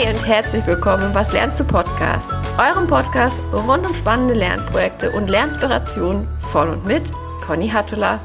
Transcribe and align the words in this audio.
Hi 0.00 0.08
und 0.08 0.26
herzlich 0.26 0.66
willkommen 0.66 1.08
im 1.08 1.14
Was 1.14 1.30
lernst 1.34 1.60
du 1.60 1.64
Podcast, 1.64 2.32
eurem 2.58 2.86
Podcast 2.86 3.36
rund 3.52 3.86
um 3.86 3.94
spannende 3.94 4.32
Lernprojekte 4.32 5.10
und 5.12 5.28
Lernspirationen 5.28 6.26
von 6.40 6.70
und 6.70 6.86
mit 6.86 7.12
Conny 7.42 7.68
Hattula. 7.68 8.18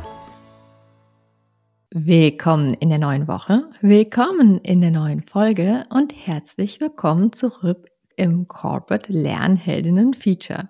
Willkommen 1.89 2.75
in 2.75 2.87
der 2.87 2.99
neuen 2.99 3.27
Woche, 3.27 3.69
willkommen 3.81 4.59
in 4.59 4.79
der 4.79 4.91
neuen 4.91 5.21
Folge 5.23 5.85
und 5.89 6.13
herzlich 6.15 6.79
willkommen 6.79 7.33
zurück 7.33 7.89
im 8.15 8.47
Corporate 8.47 9.11
Lernheldinnen 9.11 10.13
Feature. 10.13 10.69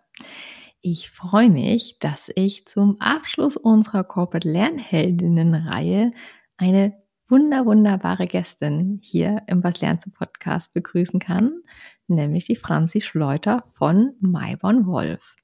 Ich 0.81 1.11
freue 1.11 1.51
mich, 1.51 1.99
dass 1.99 2.31
ich 2.33 2.65
zum 2.65 2.99
Abschluss 2.99 3.57
unserer 3.57 4.05
Corporate 4.05 4.49
Lernheldinnen 4.49 5.53
Reihe 5.53 6.13
eine 6.57 6.95
wunder, 7.27 7.65
wunderbare 7.65 8.27
Gästin 8.27 8.99
hier 9.01 9.41
im 9.47 9.63
Was 9.63 9.81
lernst 9.81 10.05
du 10.05 10.11
Podcast 10.11 10.73
begrüßen 10.73 11.19
kann, 11.19 11.61
nämlich 12.07 12.45
die 12.45 12.55
Franzi 12.55 13.01
Schleuter 13.01 13.65
von 13.73 14.13
Maiborn 14.19 14.85
Wolf. 14.85 15.35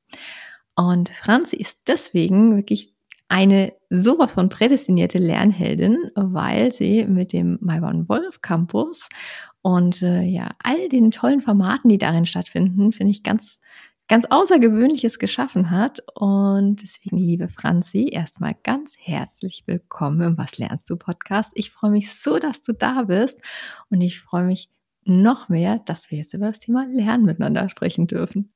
Und 0.76 1.09
Franzi 1.09 1.55
ist 1.57 1.80
deswegen 1.88 2.55
wirklich 2.55 2.94
eine 3.27 3.73
sowas 3.90 4.34
von 4.34 4.49
prädestinierte 4.49 5.17
Lernheldin, 5.17 6.12
weil 6.16 6.71
sie 6.71 7.05
mit 7.05 7.31
dem 7.31 7.57
Maiborn 7.62 8.09
Wolf 8.09 8.41
Campus 8.41 9.07
und 9.62 10.02
äh, 10.02 10.23
ja, 10.23 10.52
all 10.63 10.90
den 10.90 11.12
tollen 11.12 11.41
Formaten, 11.41 11.90
die 11.90 11.98
darin 11.98 12.26
stattfinden, 12.26 12.91
finde 12.91 13.12
ich 13.12 13.23
ganz 13.23 13.59
ganz 14.12 14.26
Außergewöhnliches 14.26 15.20
geschaffen 15.20 15.72
hat. 15.72 16.04
Und 16.16 16.82
deswegen, 16.84 17.18
liebe 17.18 17.48
Franzi, 17.48 18.10
erstmal 18.12 18.56
ganz 18.62 18.94
herzlich 19.00 19.63
willkommen 19.68 20.20
im 20.20 20.38
Was 20.38 20.58
lernst 20.58 20.90
du 20.90 20.98
Podcast. 20.98 21.54
Ich 21.55 21.72
freue 21.72 21.91
mich 21.91 22.13
so, 22.13 22.38
dass 22.38 22.62
du 22.62 22.74
da 22.74 23.04
bist 23.04 23.40
und 23.90 24.02
ich 24.02 24.20
freue 24.20 24.44
mich 24.44 24.70
noch 25.05 25.48
mehr, 25.48 25.80
dass 25.85 26.12
wir 26.12 26.18
jetzt 26.18 26.34
über 26.34 26.48
das 26.48 26.60
Thema 26.60 26.88
Lernen 26.91 27.24
miteinander 27.24 27.70
sprechen 27.70 28.05
dürfen. 28.05 28.52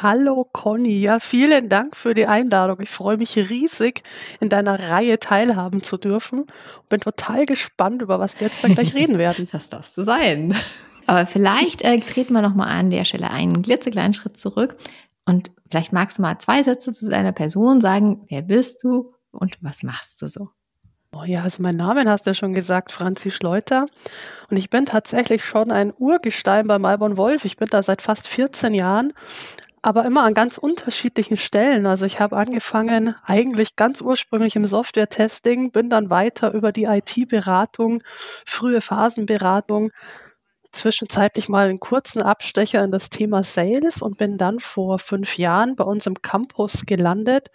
Hallo 0.00 0.48
Conny, 0.50 0.98
ja, 0.98 1.20
vielen 1.20 1.68
Dank 1.68 1.94
für 1.94 2.14
die 2.14 2.26
Einladung. 2.26 2.80
Ich 2.80 2.88
freue 2.88 3.18
mich 3.18 3.36
riesig, 3.36 4.02
in 4.40 4.48
deiner 4.48 4.80
Reihe 4.88 5.18
teilhaben 5.18 5.82
zu 5.82 5.98
dürfen 5.98 6.44
und 6.44 6.88
bin 6.88 7.00
total 7.00 7.44
gespannt, 7.44 8.00
über 8.00 8.18
was 8.18 8.40
wir 8.40 8.46
jetzt 8.46 8.64
dann 8.64 8.72
gleich 8.72 8.94
reden 8.94 9.18
werden. 9.18 9.46
Das 9.52 9.68
darfst 9.68 9.98
du 9.98 10.04
sein. 10.04 10.54
Aber 11.06 11.26
vielleicht 11.26 11.82
äh, 11.82 11.98
treten 12.00 12.32
wir 12.32 12.42
nochmal 12.42 12.68
an 12.68 12.90
der 12.90 13.04
Stelle 13.04 13.30
einen 13.30 13.62
klitzekleinen 13.62 14.14
Schritt 14.14 14.36
zurück 14.36 14.76
und 15.24 15.50
vielleicht 15.70 15.92
magst 15.92 16.18
du 16.18 16.22
mal 16.22 16.38
zwei 16.38 16.62
Sätze 16.62 16.92
zu 16.92 17.08
deiner 17.08 17.32
Person 17.32 17.80
sagen. 17.80 18.24
Wer 18.28 18.42
bist 18.42 18.82
du 18.84 19.14
und 19.30 19.58
was 19.60 19.82
machst 19.82 20.20
du 20.22 20.28
so? 20.28 20.50
Oh 21.12 21.24
ja, 21.24 21.42
also 21.42 21.62
mein 21.62 21.76
Name 21.76 22.04
hast 22.06 22.26
du 22.26 22.30
ja 22.30 22.34
schon 22.34 22.52
gesagt, 22.52 22.92
Franzi 22.92 23.30
Schleuter. 23.30 23.86
Und 24.50 24.56
ich 24.56 24.68
bin 24.68 24.84
tatsächlich 24.84 25.44
schon 25.44 25.70
ein 25.70 25.94
Urgestein 25.96 26.66
bei 26.66 26.78
Malborn 26.78 27.16
Wolf. 27.16 27.44
Ich 27.44 27.56
bin 27.56 27.68
da 27.70 27.82
seit 27.82 28.02
fast 28.02 28.28
14 28.28 28.74
Jahren, 28.74 29.14
aber 29.80 30.04
immer 30.04 30.24
an 30.24 30.34
ganz 30.34 30.58
unterschiedlichen 30.58 31.36
Stellen. 31.38 31.86
Also 31.86 32.04
ich 32.04 32.20
habe 32.20 32.36
angefangen 32.36 33.14
eigentlich 33.24 33.76
ganz 33.76 34.00
ursprünglich 34.02 34.56
im 34.56 34.66
Software-Testing, 34.66 35.70
bin 35.70 35.88
dann 35.88 36.10
weiter 36.10 36.52
über 36.52 36.70
die 36.70 36.84
IT-Beratung, 36.84 38.02
frühe 38.44 38.80
Phasenberatung, 38.80 39.92
zwischenzeitlich 40.76 41.48
mal 41.48 41.68
einen 41.68 41.80
kurzen 41.80 42.22
Abstecher 42.22 42.84
in 42.84 42.90
das 42.90 43.10
Thema 43.10 43.42
Sales 43.42 44.02
und 44.02 44.18
bin 44.18 44.38
dann 44.38 44.60
vor 44.60 44.98
fünf 44.98 45.38
Jahren 45.38 45.76
bei 45.76 45.84
uns 45.84 46.06
im 46.06 46.22
Campus 46.22 46.86
gelandet, 46.86 47.48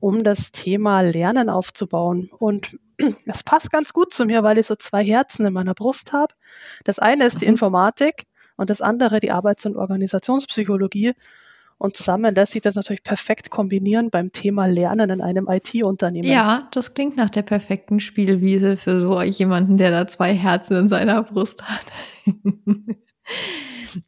um 0.00 0.22
das 0.22 0.52
Thema 0.52 1.00
Lernen 1.00 1.48
aufzubauen. 1.48 2.30
Und 2.38 2.78
das 3.26 3.42
passt 3.42 3.70
ganz 3.70 3.92
gut 3.92 4.12
zu 4.12 4.24
mir, 4.24 4.42
weil 4.42 4.58
ich 4.58 4.66
so 4.66 4.74
zwei 4.74 5.04
Herzen 5.04 5.46
in 5.46 5.52
meiner 5.52 5.74
Brust 5.74 6.12
habe. 6.12 6.34
Das 6.84 6.98
eine 6.98 7.24
ist 7.24 7.40
die 7.40 7.46
mhm. 7.46 7.52
Informatik 7.52 8.24
und 8.56 8.70
das 8.70 8.80
andere 8.80 9.20
die 9.20 9.32
Arbeits- 9.32 9.66
und 9.66 9.76
Organisationspsychologie. 9.76 11.14
Und 11.78 11.96
zusammen 11.96 12.34
lässt 12.34 12.52
sich 12.52 12.62
das 12.62 12.74
natürlich 12.74 13.04
perfekt 13.04 13.50
kombinieren 13.50 14.10
beim 14.10 14.32
Thema 14.32 14.66
Lernen 14.66 15.10
in 15.10 15.20
einem 15.20 15.48
IT-Unternehmen. 15.48 16.28
Ja, 16.28 16.68
das 16.72 16.92
klingt 16.94 17.16
nach 17.16 17.30
der 17.30 17.42
perfekten 17.42 18.00
Spielwiese 18.00 18.76
für 18.76 19.00
so 19.00 19.22
jemanden, 19.22 19.76
der 19.76 19.92
da 19.92 20.06
zwei 20.08 20.34
Herzen 20.34 20.76
in 20.76 20.88
seiner 20.88 21.22
Brust 21.22 21.62
hat. 21.62 21.86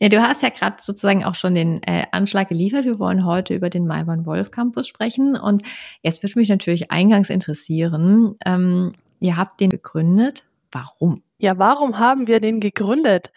ja, 0.00 0.08
du 0.08 0.20
hast 0.20 0.42
ja 0.42 0.48
gerade 0.48 0.76
sozusagen 0.80 1.24
auch 1.24 1.36
schon 1.36 1.54
den 1.54 1.80
äh, 1.84 2.06
Anschlag 2.10 2.48
geliefert. 2.48 2.84
Wir 2.84 2.98
wollen 2.98 3.24
heute 3.24 3.54
über 3.54 3.70
den 3.70 3.86
Maiborn 3.86 4.26
Wolf 4.26 4.50
Campus 4.50 4.88
sprechen. 4.88 5.36
Und 5.36 5.62
jetzt 6.02 6.24
würde 6.24 6.40
mich 6.40 6.48
natürlich 6.48 6.90
eingangs 6.90 7.30
interessieren, 7.30 8.34
ähm, 8.44 8.94
ihr 9.20 9.36
habt 9.36 9.60
den 9.60 9.70
gegründet. 9.70 10.44
Warum? 10.72 11.22
Ja, 11.38 11.56
warum 11.58 11.98
haben 11.98 12.26
wir 12.26 12.40
den 12.40 12.58
gegründet? 12.58 13.32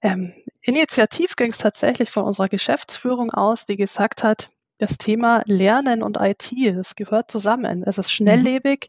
Ähm, 0.00 0.32
initiativ 0.62 1.36
ging 1.36 1.50
es 1.50 1.58
tatsächlich 1.58 2.10
von 2.10 2.24
unserer 2.24 2.48
Geschäftsführung 2.48 3.30
aus, 3.30 3.66
die 3.66 3.76
gesagt 3.76 4.22
hat, 4.22 4.50
das 4.78 4.96
Thema 4.96 5.42
Lernen 5.46 6.02
und 6.02 6.18
IT, 6.20 6.52
das 6.76 6.94
gehört 6.94 7.30
zusammen. 7.30 7.82
Es 7.84 7.98
ist 7.98 8.06
mhm. 8.06 8.10
schnelllebig. 8.10 8.88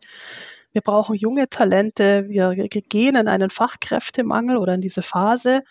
Wir 0.72 0.82
brauchen 0.82 1.16
junge 1.16 1.50
Talente. 1.50 2.26
Wir 2.30 2.54
gehen 2.54 3.16
in 3.16 3.28
einen 3.28 3.50
Fachkräftemangel 3.50 4.58
oder 4.58 4.76
in 4.76 4.82
diese 4.82 5.02
Phase. 5.02 5.64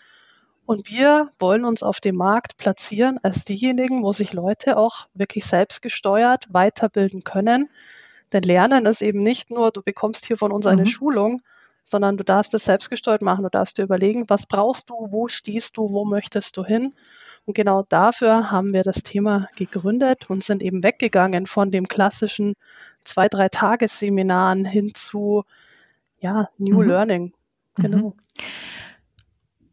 Und 0.65 0.89
wir 0.89 1.31
wollen 1.39 1.65
uns 1.65 1.81
auf 1.81 1.99
dem 1.99 2.15
Markt 2.15 2.57
platzieren 2.57 3.17
als 3.23 3.43
diejenigen, 3.43 4.03
wo 4.03 4.13
sich 4.13 4.33
Leute 4.33 4.77
auch 4.77 5.07
wirklich 5.13 5.45
selbstgesteuert 5.45 6.45
weiterbilden 6.53 7.23
können. 7.23 7.69
Denn 8.33 8.43
Lernen 8.43 8.85
ist 8.85 9.01
eben 9.01 9.23
nicht 9.23 9.49
nur, 9.49 9.71
du 9.71 9.81
bekommst 9.81 10.27
hier 10.27 10.37
von 10.37 10.51
uns 10.51 10.67
eine 10.67 10.83
mhm. 10.83 10.87
Schulung, 10.87 11.41
sondern 11.89 12.17
du 12.17 12.23
darfst 12.23 12.53
es 12.53 12.65
selbstgesteuert 12.65 13.21
machen. 13.21 13.43
Du 13.43 13.49
darfst 13.49 13.77
dir 13.77 13.83
überlegen, 13.83 14.29
was 14.29 14.45
brauchst 14.45 14.89
du, 14.89 15.07
wo 15.09 15.27
stehst 15.27 15.77
du, 15.77 15.89
wo 15.91 16.05
möchtest 16.05 16.55
du 16.57 16.63
hin. 16.63 16.93
Und 17.45 17.55
genau 17.55 17.83
dafür 17.89 18.51
haben 18.51 18.73
wir 18.73 18.83
das 18.83 19.01
Thema 19.01 19.49
gegründet 19.57 20.29
und 20.29 20.43
sind 20.43 20.61
eben 20.61 20.83
weggegangen 20.83 21.47
von 21.47 21.71
dem 21.71 21.87
klassischen 21.87 22.53
zwei, 23.03 23.27
drei 23.27 23.49
Tagesseminaren 23.49 24.65
hin 24.65 24.93
zu 24.93 25.45
ja, 26.19 26.49
New 26.57 26.81
mhm. 26.81 26.87
Learning. 26.87 27.33
Genau. 27.75 27.97
Mhm. 27.97 28.13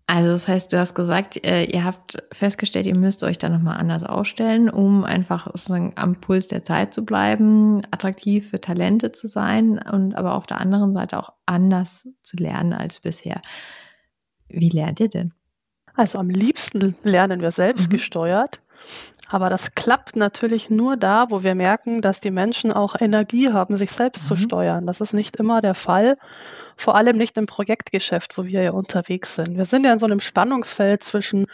Also 0.08 0.30
das 0.30 0.46
heißt, 0.46 0.72
du 0.72 0.78
hast 0.78 0.94
gesagt, 0.94 1.44
äh, 1.44 1.64
ihr 1.64 1.82
habt 1.82 2.22
festgestellt, 2.30 2.86
ihr 2.86 2.96
müsst 2.96 3.24
euch 3.24 3.38
da 3.38 3.48
nochmal 3.48 3.78
anders 3.78 4.04
ausstellen, 4.04 4.70
um 4.70 5.02
einfach 5.02 5.46
sozusagen 5.46 5.94
am 5.96 6.20
Puls 6.20 6.46
der 6.46 6.62
Zeit 6.62 6.94
zu 6.94 7.04
bleiben, 7.04 7.82
attraktiv 7.90 8.50
für 8.50 8.60
Talente 8.60 9.10
zu 9.10 9.26
sein 9.26 9.80
und 9.80 10.14
aber 10.14 10.36
auf 10.36 10.46
der 10.46 10.60
anderen 10.60 10.94
Seite 10.94 11.18
auch 11.18 11.32
anders 11.44 12.08
zu 12.22 12.36
lernen 12.36 12.72
als 12.72 13.00
bisher. 13.00 13.40
Wie 14.48 14.68
lernt 14.68 15.00
ihr 15.00 15.08
denn? 15.08 15.34
Also 15.94 16.18
am 16.18 16.30
liebsten 16.30 16.94
lernen 17.02 17.40
wir 17.40 17.50
selbst 17.50 17.88
mhm. 17.88 17.90
gesteuert. 17.90 18.60
Aber 19.28 19.50
das 19.50 19.74
klappt 19.74 20.14
natürlich 20.14 20.70
nur 20.70 20.96
da, 20.96 21.26
wo 21.30 21.42
wir 21.42 21.54
merken, 21.54 22.00
dass 22.00 22.20
die 22.20 22.30
Menschen 22.30 22.72
auch 22.72 22.94
Energie 23.00 23.52
haben, 23.52 23.76
sich 23.76 23.90
selbst 23.90 24.24
mhm. 24.24 24.26
zu 24.28 24.36
steuern. 24.36 24.86
Das 24.86 25.00
ist 25.00 25.12
nicht 25.12 25.36
immer 25.36 25.60
der 25.60 25.74
Fall, 25.74 26.16
vor 26.76 26.94
allem 26.94 27.16
nicht 27.16 27.36
im 27.36 27.46
Projektgeschäft, 27.46 28.38
wo 28.38 28.44
wir 28.44 28.62
ja 28.62 28.70
unterwegs 28.70 29.34
sind. 29.34 29.56
Wir 29.56 29.64
sind 29.64 29.84
ja 29.84 29.92
in 29.92 29.98
so 29.98 30.06
einem 30.06 30.20
Spannungsfeld 30.20 31.02
zwischen 31.02 31.46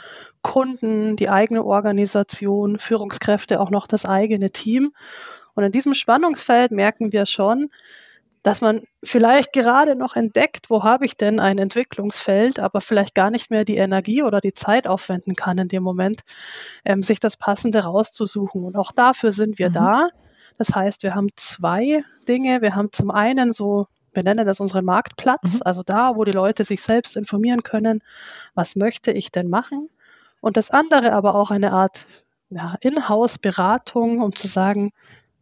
Kunden, 0.42 1.16
die 1.16 1.30
eigene 1.30 1.64
Organisation, 1.64 2.78
Führungskräfte, 2.78 3.60
auch 3.60 3.70
noch 3.70 3.86
das 3.86 4.04
eigene 4.04 4.50
Team. 4.50 4.92
Und 5.54 5.64
in 5.64 5.72
diesem 5.72 5.94
Spannungsfeld 5.94 6.72
merken 6.72 7.12
wir 7.12 7.26
schon, 7.26 7.68
dass 8.42 8.60
man 8.60 8.82
vielleicht 9.04 9.52
gerade 9.52 9.94
noch 9.94 10.16
entdeckt, 10.16 10.68
wo 10.68 10.82
habe 10.82 11.04
ich 11.04 11.16
denn 11.16 11.38
ein 11.38 11.58
Entwicklungsfeld, 11.58 12.58
aber 12.58 12.80
vielleicht 12.80 13.14
gar 13.14 13.30
nicht 13.30 13.50
mehr 13.50 13.64
die 13.64 13.76
Energie 13.76 14.22
oder 14.22 14.40
die 14.40 14.52
Zeit 14.52 14.86
aufwenden 14.86 15.34
kann 15.34 15.58
in 15.58 15.68
dem 15.68 15.82
Moment, 15.82 16.22
ähm, 16.84 17.02
sich 17.02 17.20
das 17.20 17.36
Passende 17.36 17.84
rauszusuchen. 17.84 18.64
Und 18.64 18.76
auch 18.76 18.90
dafür 18.90 19.30
sind 19.30 19.58
wir 19.58 19.68
mhm. 19.68 19.74
da. 19.74 20.08
Das 20.58 20.74
heißt, 20.74 21.02
wir 21.04 21.14
haben 21.14 21.28
zwei 21.36 22.02
Dinge. 22.26 22.62
Wir 22.62 22.74
haben 22.74 22.90
zum 22.90 23.10
einen 23.12 23.52
so, 23.52 23.86
wir 24.12 24.24
nennen 24.24 24.44
das 24.44 24.58
unseren 24.58 24.84
Marktplatz, 24.84 25.54
mhm. 25.54 25.60
also 25.64 25.82
da, 25.84 26.16
wo 26.16 26.24
die 26.24 26.32
Leute 26.32 26.64
sich 26.64 26.82
selbst 26.82 27.16
informieren 27.16 27.62
können, 27.62 28.02
was 28.54 28.74
möchte 28.74 29.12
ich 29.12 29.30
denn 29.30 29.48
machen. 29.48 29.88
Und 30.40 30.56
das 30.56 30.72
andere 30.72 31.12
aber 31.12 31.36
auch 31.36 31.52
eine 31.52 31.72
Art 31.72 32.06
ja, 32.50 32.74
Inhouse-Beratung, 32.80 34.20
um 34.20 34.34
zu 34.34 34.48
sagen, 34.48 34.90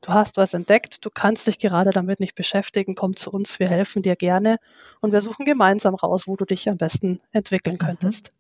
du 0.01 0.13
hast 0.13 0.37
was 0.37 0.55
entdeckt, 0.55 1.05
du 1.05 1.11
kannst 1.11 1.47
dich 1.47 1.59
gerade 1.59 1.91
damit 1.91 2.21
nicht 2.21 2.35
beschäftigen, 2.35 2.95
komm 2.95 3.17
zu 3.17 3.31
uns, 3.31 3.59
wir 3.59 3.69
helfen 3.69 4.03
dir 4.03 4.17
gerne 4.17 4.59
und 5.01 5.13
wir 5.13 5.21
suchen 5.21 5.45
gemeinsam 5.45 5.95
raus, 5.95 6.27
wo 6.27 6.37
du 6.37 6.45
dich 6.45 6.69
am 6.69 6.77
besten 6.77 7.21
entwickeln 7.33 7.77
mhm. 7.81 7.87
könntest. 7.87 8.33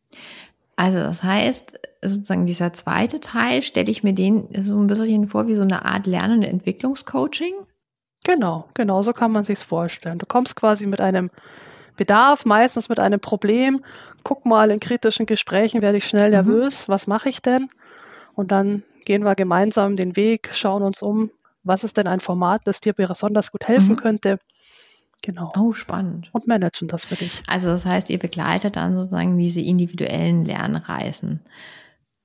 Also 0.76 0.98
das 0.98 1.22
heißt, 1.22 1.78
sozusagen 2.02 2.46
dieser 2.46 2.72
zweite 2.72 3.20
Teil, 3.20 3.60
stelle 3.62 3.90
ich 3.90 4.02
mir 4.02 4.14
den 4.14 4.48
so 4.62 4.78
ein 4.78 4.86
bisschen 4.86 5.28
vor 5.28 5.46
wie 5.46 5.54
so 5.54 5.62
eine 5.62 5.84
Art 5.84 6.06
Lern- 6.06 6.32
und 6.32 6.42
Entwicklungscoaching? 6.42 7.52
Genau, 8.24 8.68
genau 8.74 9.02
so 9.02 9.12
kann 9.12 9.32
man 9.32 9.44
sich 9.44 9.58
vorstellen. 9.58 10.18
Du 10.18 10.26
kommst 10.26 10.56
quasi 10.56 10.86
mit 10.86 11.00
einem 11.00 11.30
Bedarf, 11.96 12.46
meistens 12.46 12.88
mit 12.88 12.98
einem 12.98 13.20
Problem. 13.20 13.84
Guck 14.24 14.46
mal, 14.46 14.70
in 14.70 14.80
kritischen 14.80 15.26
Gesprächen 15.26 15.82
werde 15.82 15.98
ich 15.98 16.06
schnell 16.06 16.28
mhm. 16.28 16.32
nervös. 16.32 16.88
Mhm. 16.88 16.92
Was 16.92 17.06
mache 17.06 17.28
ich 17.28 17.42
denn? 17.42 17.68
Und 18.34 18.50
dann 18.50 18.82
gehen 19.04 19.24
wir 19.24 19.34
gemeinsam 19.34 19.96
den 19.96 20.16
Weg, 20.16 20.50
schauen 20.52 20.82
uns 20.82 21.02
um, 21.02 21.30
was 21.62 21.84
ist 21.84 21.96
denn 21.96 22.06
ein 22.06 22.20
Format, 22.20 22.62
das 22.64 22.80
dir 22.80 22.92
besonders 22.92 23.52
gut 23.52 23.68
helfen 23.68 23.92
mhm. 23.92 23.96
könnte? 23.96 24.38
Genau. 25.22 25.52
Oh, 25.56 25.72
spannend. 25.72 26.30
Und 26.32 26.46
managen 26.46 26.88
das 26.88 27.06
für 27.06 27.16
dich. 27.16 27.42
Also 27.46 27.68
das 27.68 27.84
heißt, 27.84 28.08
ihr 28.10 28.18
begleitet 28.18 28.76
dann 28.76 28.94
sozusagen 28.94 29.36
diese 29.36 29.60
individuellen 29.60 30.44
Lernreisen. 30.44 31.40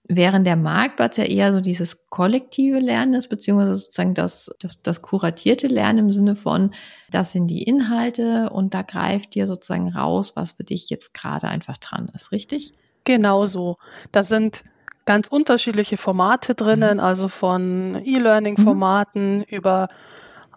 Während 0.08 0.46
der 0.46 0.56
Marktplatz 0.56 1.18
ja 1.18 1.24
eher 1.24 1.52
so 1.52 1.62
dieses 1.62 2.08
kollektive 2.10 2.80
Lernen 2.80 3.16
ist, 3.16 3.28
beziehungsweise 3.28 3.76
sozusagen 3.76 4.14
das, 4.14 4.52
das, 4.60 4.84
das 4.84 5.02
kuratierte 5.02 5.68
Lernen 5.68 6.00
im 6.00 6.12
Sinne 6.12 6.36
von, 6.36 6.72
das 7.10 7.32
sind 7.32 7.48
die 7.48 7.64
Inhalte 7.64 8.52
und 8.52 8.74
da 8.76 8.84
greift 8.84 9.34
dir 9.34 9.48
sozusagen 9.48 9.90
raus, 9.90 10.34
was 10.36 10.54
für 10.54 10.64
dich 10.64 10.90
jetzt 10.90 11.14
gerade 11.16 11.48
einfach 11.48 11.78
dran 11.78 12.10
ist, 12.14 12.32
richtig? 12.32 12.72
Genau 13.04 13.46
so. 13.48 13.78
Da 14.12 14.24
sind 14.24 14.64
ganz 15.06 15.28
unterschiedliche 15.28 15.98
Formate 15.98 16.56
drinnen, 16.56 16.98
mhm. 16.98 17.04
also 17.04 17.28
von 17.28 18.02
E-Learning-Formaten 18.04 19.40
mhm. 19.40 19.46
über 19.50 19.90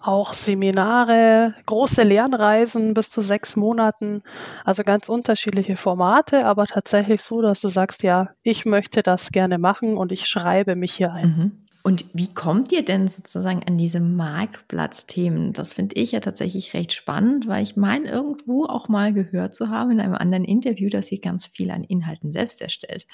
auch 0.00 0.32
Seminare, 0.32 1.54
große 1.66 2.02
Lernreisen 2.02 2.94
bis 2.94 3.10
zu 3.10 3.20
sechs 3.20 3.56
Monaten, 3.56 4.22
also 4.64 4.84
ganz 4.84 5.08
unterschiedliche 5.08 5.76
Formate, 5.76 6.46
aber 6.46 6.66
tatsächlich 6.66 7.20
so, 7.20 7.42
dass 7.42 7.60
du 7.60 7.68
sagst, 7.68 8.02
ja, 8.02 8.28
ich 8.42 8.64
möchte 8.64 9.02
das 9.02 9.30
gerne 9.32 9.58
machen 9.58 9.96
und 9.96 10.12
ich 10.12 10.26
schreibe 10.26 10.76
mich 10.76 10.94
hier 10.94 11.12
ein. 11.12 11.28
Mhm. 11.28 11.52
Und 11.82 12.04
wie 12.12 12.32
kommt 12.34 12.70
ihr 12.70 12.84
denn 12.84 13.08
sozusagen 13.08 13.62
an 13.66 13.78
diese 13.78 14.00
Marktplatzthemen? 14.00 15.52
Das 15.52 15.72
finde 15.72 15.96
ich 15.96 16.12
ja 16.12 16.20
tatsächlich 16.20 16.74
recht 16.74 16.92
spannend, 16.92 17.48
weil 17.48 17.62
ich 17.62 17.76
meine, 17.76 18.08
irgendwo 18.10 18.66
auch 18.66 18.88
mal 18.88 19.12
gehört 19.12 19.54
zu 19.54 19.70
haben 19.70 19.92
in 19.92 20.00
einem 20.00 20.14
anderen 20.14 20.44
Interview, 20.44 20.90
dass 20.90 21.10
ihr 21.10 21.20
ganz 21.20 21.46
viel 21.46 21.70
an 21.70 21.84
Inhalten 21.84 22.32
selbst 22.32 22.60
erstellt. 22.60 23.06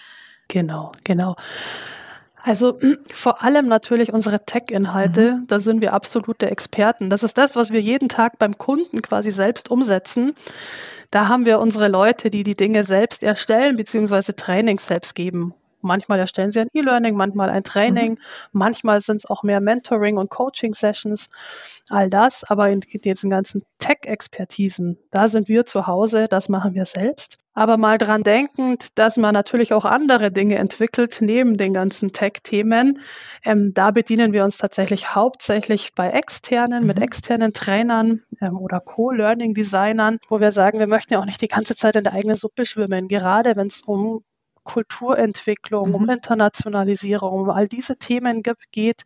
Genau, 0.49 0.93
genau. 1.05 1.37
Also 2.43 2.79
vor 3.11 3.43
allem 3.43 3.69
natürlich 3.69 4.13
unsere 4.13 4.45
Tech-Inhalte, 4.45 5.33
mhm. 5.33 5.47
da 5.47 5.61
sind 5.61 5.81
wir 5.81 5.95
absolute 5.95 6.51
Experten. 6.51 7.09
Das 7.09 7.23
ist 7.23 7.39
das, 7.39 7.57
was 7.57 7.71
wir 7.71 7.81
jeden 7.81 8.11
Tag 8.11 8.39
beim 8.39 8.59
Kunden 8.59 9.01
quasi 9.01 9.31
selbst 9.31 9.71
umsetzen. 9.71 10.37
Da 11.11 11.29
haben 11.29 11.47
wir 11.47 11.59
unsere 11.59 11.89
Leute, 11.89 12.29
die 12.29 12.43
die 12.43 12.55
Dinge 12.55 12.85
selbst 12.85 13.23
erstellen 13.23 13.77
beziehungsweise 13.77 14.37
Trainings 14.37 14.87
selbst 14.87 15.15
geben. 15.15 15.55
Manchmal 15.85 16.19
erstellen 16.19 16.51
sie 16.51 16.61
ein 16.61 16.69
E-Learning, 16.73 17.15
manchmal 17.15 17.51
ein 17.51 17.63
Training, 17.63 18.13
mhm. 18.13 18.19
manchmal 18.53 19.01
sind 19.01 19.17
es 19.17 19.27
auch 19.27 19.43
mehr 19.43 19.61
Mentoring 19.61 20.17
und 20.17 20.31
Coaching-Sessions, 20.31 21.29
all 21.91 22.09
das. 22.09 22.43
Aber 22.45 22.71
in 22.71 22.81
diesen 22.81 23.31
ganzen 23.31 23.63
Tech-Expertisen, 23.79 24.99
da 25.11 25.29
sind 25.29 25.49
wir 25.49 25.67
zu 25.67 25.87
Hause, 25.87 26.27
das 26.29 26.49
machen 26.49 26.75
wir 26.75 26.87
selbst. 26.87 27.39
Aber 27.57 27.77
mal 27.77 27.99
dran 27.99 28.25
denkend, 28.25 28.99
dass 28.99 29.17
man 29.17 29.33
natürlich 29.33 29.73
auch 29.73 29.85
andere 29.85 30.33
Dinge 30.33 30.57
entwickelt 30.57 31.19
neben 31.21 31.57
den 31.57 31.73
ganzen 31.73 32.13
Tech-Themen. 32.13 32.99
Ähm, 33.45 33.73
da 33.75 33.93
bedienen 33.93 34.33
wir 34.33 34.43
uns 34.43 34.59
tatsächlich 34.59 35.15
hauptsächlich 35.15 35.95
bei 35.95 36.11
externen, 36.11 36.81
mhm. 36.81 36.89
mit 36.89 37.03
externen 37.03 37.53
Trainern 37.53 38.23
ähm, 38.41 38.59
oder 38.59 38.81
Co-Learning-Designern, 38.81 40.19
wo 40.29 40.41
wir 40.41 40.51
sagen, 40.51 40.81
wir 40.81 40.89
möchten 40.89 41.13
ja 41.13 41.21
auch 41.21 41.27
nicht 41.27 41.41
die 41.43 41.49
ganze 41.49 41.77
Zeit 41.77 41.95
in 41.95 42.03
der 42.03 42.13
eigenen 42.13 42.35
Suppe 42.35 42.67
schwimmen, 42.67 43.07
gerade 43.07 43.55
wenn 43.55 43.69
es 43.69 43.83
um 43.83 44.25
Kulturentwicklung, 44.65 45.91
mhm. 45.91 45.95
um 45.95 46.11
Internationalisierung, 46.11 47.41
um 47.41 47.51
all 47.51 47.69
diese 47.69 47.97
Themen 47.97 48.43
geht, 48.73 49.03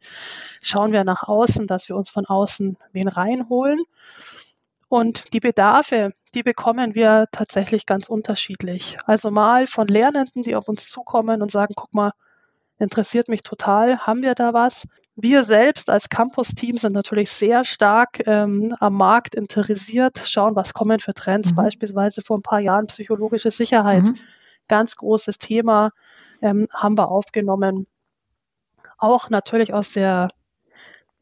schauen 0.62 0.92
wir 0.92 1.04
nach 1.04 1.24
außen, 1.24 1.66
dass 1.66 1.88
wir 1.88 1.96
uns 1.96 2.10
von 2.10 2.26
außen 2.26 2.76
wen 2.92 3.08
reinholen. 3.08 3.80
Und 4.88 5.34
die 5.34 5.40
Bedarfe, 5.40 6.12
die 6.34 6.42
bekommen 6.42 6.94
wir 6.94 7.26
tatsächlich 7.30 7.84
ganz 7.84 8.08
unterschiedlich. 8.08 8.96
Also 9.04 9.30
mal 9.30 9.66
von 9.66 9.86
Lernenden, 9.86 10.42
die 10.42 10.56
auf 10.56 10.68
uns 10.68 10.88
zukommen 10.88 11.42
und 11.42 11.50
sagen, 11.50 11.74
guck 11.76 11.92
mal, 11.92 12.12
interessiert 12.78 13.28
mich 13.28 13.42
total, 13.42 13.98
haben 13.98 14.22
wir 14.22 14.34
da 14.34 14.54
was? 14.54 14.86
Wir 15.20 15.42
selbst 15.42 15.90
als 15.90 16.08
Campus-Team 16.08 16.76
sind 16.76 16.94
natürlich 16.94 17.30
sehr 17.30 17.64
stark 17.64 18.24
ähm, 18.26 18.72
am 18.78 18.94
Markt 18.94 19.34
interessiert, 19.34 20.22
schauen, 20.24 20.54
was 20.54 20.72
kommen 20.72 21.00
für 21.00 21.12
Trends, 21.12 21.50
mhm. 21.50 21.56
beispielsweise 21.56 22.22
vor 22.22 22.38
ein 22.38 22.42
paar 22.42 22.60
Jahren 22.60 22.86
psychologische 22.86 23.50
Sicherheit. 23.50 24.04
Mhm 24.04 24.18
ganz 24.68 24.96
großes 24.96 25.38
Thema, 25.38 25.90
ähm, 26.42 26.68
haben 26.72 26.96
wir 26.96 27.10
aufgenommen. 27.10 27.86
Auch 28.98 29.30
natürlich 29.30 29.72
aus 29.72 29.92
der 29.92 30.28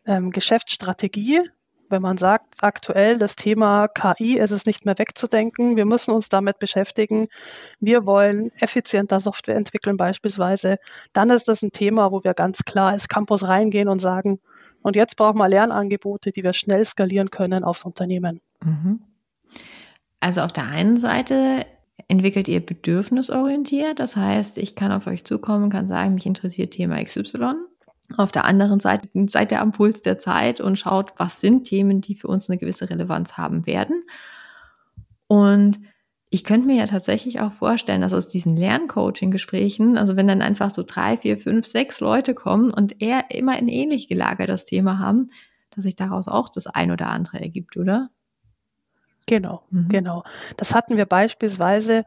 ähm, 0.06 0.30
Geschäftsstrategie. 0.30 1.40
Wenn 1.88 2.02
man 2.02 2.18
sagt, 2.18 2.56
aktuell 2.62 3.16
das 3.18 3.36
Thema 3.36 3.86
KI 3.86 4.38
ist 4.38 4.50
es 4.50 4.66
nicht 4.66 4.84
mehr 4.84 4.98
wegzudenken, 4.98 5.76
wir 5.76 5.84
müssen 5.84 6.10
uns 6.10 6.28
damit 6.28 6.58
beschäftigen. 6.58 7.28
Wir 7.78 8.06
wollen 8.06 8.50
effizienter 8.58 9.20
Software 9.20 9.54
entwickeln 9.54 9.96
beispielsweise. 9.96 10.78
Dann 11.12 11.30
ist 11.30 11.46
das 11.46 11.62
ein 11.62 11.70
Thema, 11.70 12.10
wo 12.10 12.24
wir 12.24 12.34
ganz 12.34 12.64
klar 12.64 12.90
als 12.90 13.08
Campus 13.08 13.46
reingehen 13.46 13.88
und 13.88 14.00
sagen, 14.00 14.40
und 14.82 14.96
jetzt 14.96 15.16
brauchen 15.16 15.38
wir 15.38 15.48
Lernangebote, 15.48 16.32
die 16.32 16.44
wir 16.44 16.52
schnell 16.52 16.84
skalieren 16.84 17.30
können 17.30 17.64
aufs 17.64 17.84
Unternehmen. 17.84 18.40
Mhm. 18.62 19.00
Also 20.20 20.42
auf 20.42 20.52
der 20.52 20.66
einen 20.66 20.96
Seite 20.96 21.66
entwickelt 22.08 22.48
ihr 22.48 22.64
bedürfnisorientiert. 22.64 23.98
Das 23.98 24.16
heißt, 24.16 24.58
ich 24.58 24.74
kann 24.74 24.92
auf 24.92 25.06
euch 25.06 25.24
zukommen, 25.24 25.70
kann 25.70 25.86
sagen, 25.86 26.14
mich 26.14 26.26
interessiert 26.26 26.72
Thema 26.72 27.02
XY. 27.02 27.54
Auf 28.16 28.30
der 28.30 28.44
anderen 28.44 28.78
Seite 28.78 29.08
seid 29.26 29.50
ihr 29.50 29.60
am 29.60 29.72
Puls 29.72 30.02
der 30.02 30.18
Zeit 30.18 30.60
und 30.60 30.78
schaut, 30.78 31.12
was 31.16 31.40
sind 31.40 31.64
Themen, 31.64 32.00
die 32.00 32.14
für 32.14 32.28
uns 32.28 32.48
eine 32.48 32.58
gewisse 32.58 32.88
Relevanz 32.88 33.32
haben 33.32 33.66
werden. 33.66 34.04
Und 35.26 35.80
ich 36.30 36.44
könnte 36.44 36.66
mir 36.66 36.76
ja 36.76 36.86
tatsächlich 36.86 37.40
auch 37.40 37.52
vorstellen, 37.52 38.00
dass 38.00 38.12
aus 38.12 38.28
diesen 38.28 38.56
Lerncoaching-Gesprächen, 38.56 39.96
also 39.98 40.16
wenn 40.16 40.28
dann 40.28 40.42
einfach 40.42 40.70
so 40.70 40.84
drei, 40.86 41.16
vier, 41.16 41.38
fünf, 41.38 41.66
sechs 41.66 42.00
Leute 42.00 42.34
kommen 42.34 42.72
und 42.72 43.00
eher 43.00 43.30
immer 43.30 43.52
ein 43.52 43.68
ähnlich 43.68 44.08
gelagertes 44.08 44.64
Thema 44.64 44.98
haben, 44.98 45.30
dass 45.70 45.84
sich 45.84 45.96
daraus 45.96 46.28
auch 46.28 46.48
das 46.48 46.66
ein 46.66 46.90
oder 46.90 47.08
andere 47.08 47.40
ergibt, 47.40 47.76
oder? 47.76 48.10
Genau, 49.26 49.62
mhm. 49.70 49.88
genau. 49.88 50.22
Das 50.56 50.72
hatten 50.72 50.96
wir 50.96 51.04
beispielsweise, 51.04 52.04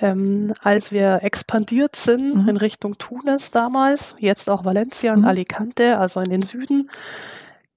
ähm, 0.00 0.52
als 0.60 0.92
wir 0.92 1.20
expandiert 1.22 1.96
sind 1.96 2.42
mhm. 2.42 2.48
in 2.48 2.56
Richtung 2.58 2.98
Tunis 2.98 3.50
damals, 3.50 4.14
jetzt 4.18 4.50
auch 4.50 4.66
Valencia 4.66 5.14
und 5.14 5.20
mhm. 5.20 5.28
Alicante, 5.28 5.98
also 5.98 6.20
in 6.20 6.30
den 6.30 6.42
Süden, 6.42 6.90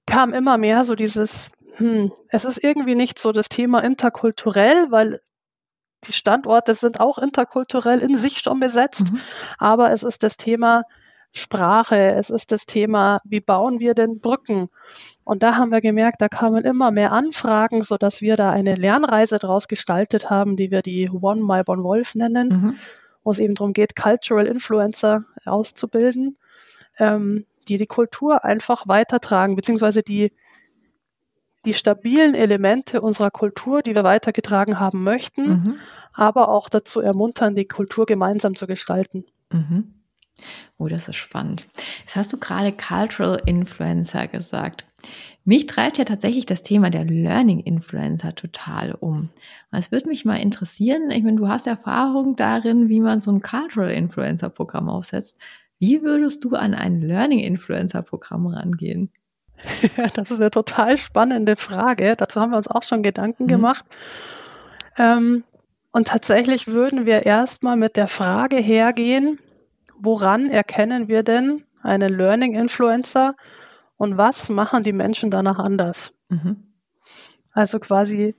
kam 0.05 0.33
immer 0.33 0.57
mehr 0.57 0.83
so 0.83 0.95
dieses, 0.95 1.51
hm, 1.75 2.11
es 2.27 2.43
ist 2.43 2.61
irgendwie 2.61 2.95
nicht 2.95 3.17
so 3.17 3.31
das 3.31 3.47
Thema 3.47 3.81
interkulturell, 3.81 4.91
weil 4.91 5.21
die 6.03 6.13
Standorte 6.13 6.75
sind 6.75 6.99
auch 6.99 7.17
interkulturell 7.17 7.99
in 7.99 8.17
sich 8.17 8.39
schon 8.39 8.59
besetzt, 8.59 9.11
mhm. 9.11 9.19
aber 9.57 9.91
es 9.91 10.03
ist 10.03 10.23
das 10.23 10.35
Thema, 10.35 10.83
Sprache, 11.33 11.95
es 11.95 12.29
ist 12.29 12.51
das 12.51 12.65
Thema, 12.65 13.21
wie 13.23 13.39
bauen 13.39 13.79
wir 13.79 13.93
denn 13.93 14.19
Brücken? 14.19 14.69
Und 15.23 15.43
da 15.43 15.55
haben 15.55 15.71
wir 15.71 15.79
gemerkt, 15.79 16.21
da 16.21 16.27
kamen 16.27 16.65
immer 16.65 16.91
mehr 16.91 17.13
Anfragen, 17.13 17.81
so 17.81 17.97
dass 17.97 18.19
wir 18.19 18.35
da 18.35 18.49
eine 18.49 18.75
Lernreise 18.75 19.39
daraus 19.39 19.69
gestaltet 19.69 20.29
haben, 20.29 20.57
die 20.57 20.71
wir 20.71 20.81
die 20.81 21.09
One 21.09 21.41
My 21.41 21.63
Bon 21.63 21.83
Wolf 21.83 22.15
nennen, 22.15 22.47
mhm. 22.49 22.75
wo 23.23 23.31
es 23.31 23.39
eben 23.39 23.55
darum 23.55 23.71
geht, 23.71 23.95
Cultural 23.95 24.45
Influencer 24.45 25.23
auszubilden, 25.45 26.37
ähm, 26.99 27.45
die 27.69 27.77
die 27.77 27.87
Kultur 27.87 28.43
einfach 28.43 28.87
weitertragen, 28.87 29.55
beziehungsweise 29.55 30.03
die 30.03 30.33
die 31.65 31.73
stabilen 31.73 32.33
Elemente 32.33 33.01
unserer 33.01 33.29
Kultur, 33.29 33.83
die 33.83 33.95
wir 33.95 34.03
weitergetragen 34.03 34.79
haben 34.79 35.03
möchten, 35.03 35.47
mhm. 35.47 35.75
aber 36.11 36.49
auch 36.49 36.69
dazu 36.69 37.01
ermuntern, 37.01 37.55
die 37.55 37.67
Kultur 37.67 38.07
gemeinsam 38.07 38.55
zu 38.55 38.65
gestalten. 38.65 39.25
Mhm. 39.51 40.00
Oh, 40.77 40.87
das 40.87 41.07
ist 41.07 41.15
spannend. 41.15 41.67
Jetzt 42.01 42.15
hast 42.15 42.33
du 42.33 42.37
gerade 42.37 42.71
Cultural 42.71 43.41
Influencer 43.45 44.27
gesagt. 44.27 44.85
Mich 45.43 45.65
treibt 45.65 45.97
ja 45.97 46.05
tatsächlich 46.05 46.45
das 46.45 46.61
Thema 46.61 46.89
der 46.89 47.03
Learning 47.03 47.61
Influencer 47.61 48.35
total 48.35 48.93
um. 48.93 49.29
Es 49.71 49.91
würde 49.91 50.07
mich 50.07 50.25
mal 50.25 50.35
interessieren, 50.35 51.09
ich 51.09 51.23
meine, 51.23 51.37
du 51.37 51.47
hast 51.47 51.65
Erfahrung 51.65 52.35
darin, 52.35 52.89
wie 52.89 52.99
man 52.99 53.19
so 53.19 53.31
ein 53.31 53.41
Cultural 53.41 53.91
Influencer 53.91 54.49
Programm 54.49 54.89
aufsetzt. 54.89 55.37
Wie 55.79 56.03
würdest 56.03 56.43
du 56.43 56.55
an 56.55 56.75
ein 56.75 57.01
Learning 57.01 57.39
Influencer 57.39 58.03
Programm 58.03 58.45
rangehen? 58.45 59.09
das 60.13 60.29
ist 60.29 60.39
eine 60.39 60.51
total 60.51 60.97
spannende 60.97 61.55
Frage. 61.55 62.15
Dazu 62.15 62.39
haben 62.39 62.51
wir 62.51 62.57
uns 62.57 62.67
auch 62.67 62.83
schon 62.83 63.01
Gedanken 63.01 63.43
mhm. 63.43 63.47
gemacht. 63.47 63.85
Ähm, 64.97 65.43
und 65.91 66.07
tatsächlich 66.07 66.67
würden 66.67 67.05
wir 67.05 67.25
erstmal 67.25 67.77
mit 67.77 67.97
der 67.97 68.07
Frage 68.07 68.57
hergehen, 68.57 69.39
woran 70.01 70.49
erkennen 70.49 71.07
wir 71.07 71.23
denn 71.23 71.63
einen 71.83 72.15
Learning 72.15 72.55
Influencer 72.55 73.35
und 73.97 74.17
was 74.17 74.49
machen 74.49 74.83
die 74.83 74.93
Menschen 74.93 75.29
danach 75.29 75.59
anders? 75.59 76.11
Mhm. 76.29 76.73
Also 77.51 77.79
quasi 77.79 78.35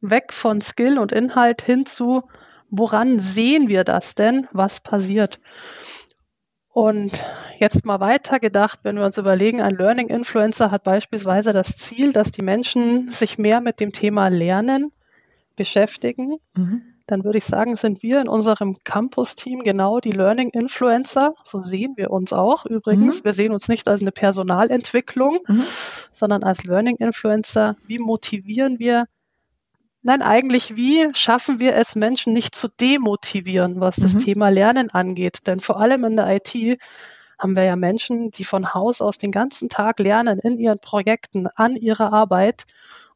weg 0.00 0.32
von 0.32 0.60
Skill 0.60 0.98
und 0.98 1.12
Inhalt 1.12 1.62
hin 1.62 1.84
zu, 1.84 2.22
woran 2.70 3.20
sehen 3.20 3.68
wir 3.68 3.84
das 3.84 4.14
denn, 4.14 4.46
was 4.52 4.80
passiert? 4.80 5.40
Und 6.72 7.12
jetzt 7.58 7.84
mal 7.84 8.00
weiter 8.00 8.38
gedacht, 8.38 8.80
wenn 8.84 8.96
wir 8.96 9.04
uns 9.04 9.18
überlegen, 9.18 9.60
ein 9.60 9.74
Learning 9.74 10.08
Influencer 10.08 10.70
hat 10.70 10.84
beispielsweise 10.84 11.52
das 11.52 11.74
Ziel, 11.76 12.12
dass 12.12 12.30
die 12.30 12.42
Menschen 12.42 13.08
sich 13.08 13.38
mehr 13.38 13.60
mit 13.60 13.80
dem 13.80 13.92
Thema 13.92 14.28
Lernen 14.28 14.90
beschäftigen. 15.56 16.38
Mhm 16.54 16.89
dann 17.10 17.24
würde 17.24 17.38
ich 17.38 17.44
sagen, 17.44 17.74
sind 17.74 18.02
wir 18.02 18.20
in 18.20 18.28
unserem 18.28 18.76
Campus-Team 18.84 19.64
genau 19.64 20.00
die 20.00 20.12
Learning 20.12 20.50
Influencer. 20.50 21.34
So 21.44 21.60
sehen 21.60 21.94
wir 21.96 22.10
uns 22.10 22.32
auch 22.32 22.66
übrigens. 22.66 23.20
Mhm. 23.20 23.24
Wir 23.24 23.32
sehen 23.32 23.52
uns 23.52 23.68
nicht 23.68 23.88
als 23.88 24.00
eine 24.00 24.12
Personalentwicklung, 24.12 25.38
mhm. 25.46 25.64
sondern 26.12 26.44
als 26.44 26.64
Learning 26.64 26.96
Influencer. 26.96 27.76
Wie 27.86 27.98
motivieren 27.98 28.78
wir 28.78 29.06
Nein, 30.02 30.22
eigentlich, 30.22 30.76
wie 30.76 31.08
schaffen 31.12 31.60
wir 31.60 31.74
es, 31.74 31.94
Menschen 31.94 32.32
nicht 32.32 32.54
zu 32.54 32.68
demotivieren, 32.68 33.80
was 33.80 33.96
das 33.96 34.14
Mhm. 34.14 34.18
Thema 34.20 34.48
Lernen 34.48 34.88
angeht? 34.88 35.46
Denn 35.46 35.60
vor 35.60 35.78
allem 35.78 36.04
in 36.04 36.16
der 36.16 36.36
IT 36.36 36.80
haben 37.38 37.54
wir 37.54 37.64
ja 37.64 37.76
Menschen, 37.76 38.30
die 38.30 38.44
von 38.44 38.72
Haus 38.72 39.02
aus 39.02 39.18
den 39.18 39.30
ganzen 39.30 39.68
Tag 39.68 39.98
lernen 39.98 40.38
in 40.38 40.58
ihren 40.58 40.78
Projekten, 40.78 41.48
an 41.54 41.76
ihrer 41.76 42.14
Arbeit. 42.14 42.64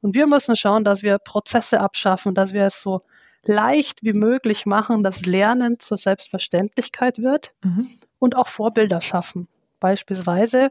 Und 0.03 0.15
wir 0.15 0.27
müssen 0.27 0.57
schauen, 0.57 0.85
dass 0.85 1.03
wir 1.03 1.19
Prozesse 1.19 1.81
abschaffen, 1.81 2.35
dass 2.35 2.53
wir 2.53 2.65
es 2.65 2.83
so 2.83 3.01
leicht 3.49 4.03
wie 4.03 4.13
möglich 4.13 4.67
machen, 4.67 5.03
dass 5.03 5.25
Lernen 5.27 5.79
zur 5.79 5.97
Selbstverständlichkeit 5.97 7.19
wird 7.19 7.53
Mhm. 7.63 7.89
und 8.19 8.37
auch 8.37 8.49
Vorbilder 8.49 9.01
schaffen. 9.01 9.49
Beispielsweise 9.81 10.71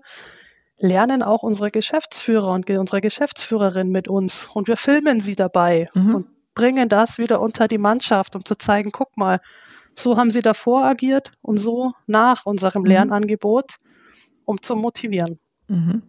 lernen 0.79 1.23
auch 1.23 1.43
unsere 1.43 1.71
Geschäftsführer 1.71 2.49
und 2.51 2.69
unsere 2.69 3.01
Geschäftsführerin 3.01 3.89
mit 3.89 4.07
uns 4.07 4.47
und 4.53 4.67
wir 4.67 4.77
filmen 4.77 5.19
sie 5.21 5.35
dabei 5.35 5.89
Mhm. 5.93 6.15
und 6.15 6.27
bringen 6.55 6.89
das 6.89 7.17
wieder 7.17 7.41
unter 7.41 7.67
die 7.67 7.77
Mannschaft, 7.77 8.35
um 8.35 8.45
zu 8.45 8.55
zeigen, 8.55 8.91
guck 8.91 9.15
mal, 9.17 9.39
so 9.95 10.17
haben 10.17 10.31
sie 10.31 10.41
davor 10.41 10.83
agiert 10.85 11.31
und 11.41 11.57
so 11.57 11.93
nach 12.07 12.45
unserem 12.45 12.83
Mhm. 12.83 12.89
Lernangebot, 12.89 13.75
um 14.45 14.61
zu 14.61 14.75
motivieren. 14.75 15.39
Mhm. 15.67 16.03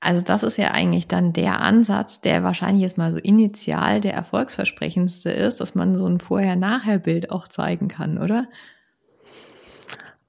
Also 0.00 0.24
das 0.24 0.42
ist 0.42 0.58
ja 0.58 0.70
eigentlich 0.72 1.08
dann 1.08 1.32
der 1.32 1.60
Ansatz, 1.60 2.20
der 2.20 2.44
wahrscheinlich 2.44 2.82
jetzt 2.82 2.98
mal 2.98 3.12
so 3.12 3.18
initial 3.18 4.00
der 4.00 4.14
erfolgsversprechendste 4.14 5.30
ist, 5.30 5.60
dass 5.60 5.74
man 5.74 5.98
so 5.98 6.06
ein 6.06 6.20
Vorher-Nachher-Bild 6.20 7.30
auch 7.30 7.48
zeigen 7.48 7.88
kann, 7.88 8.18
oder? 8.18 8.46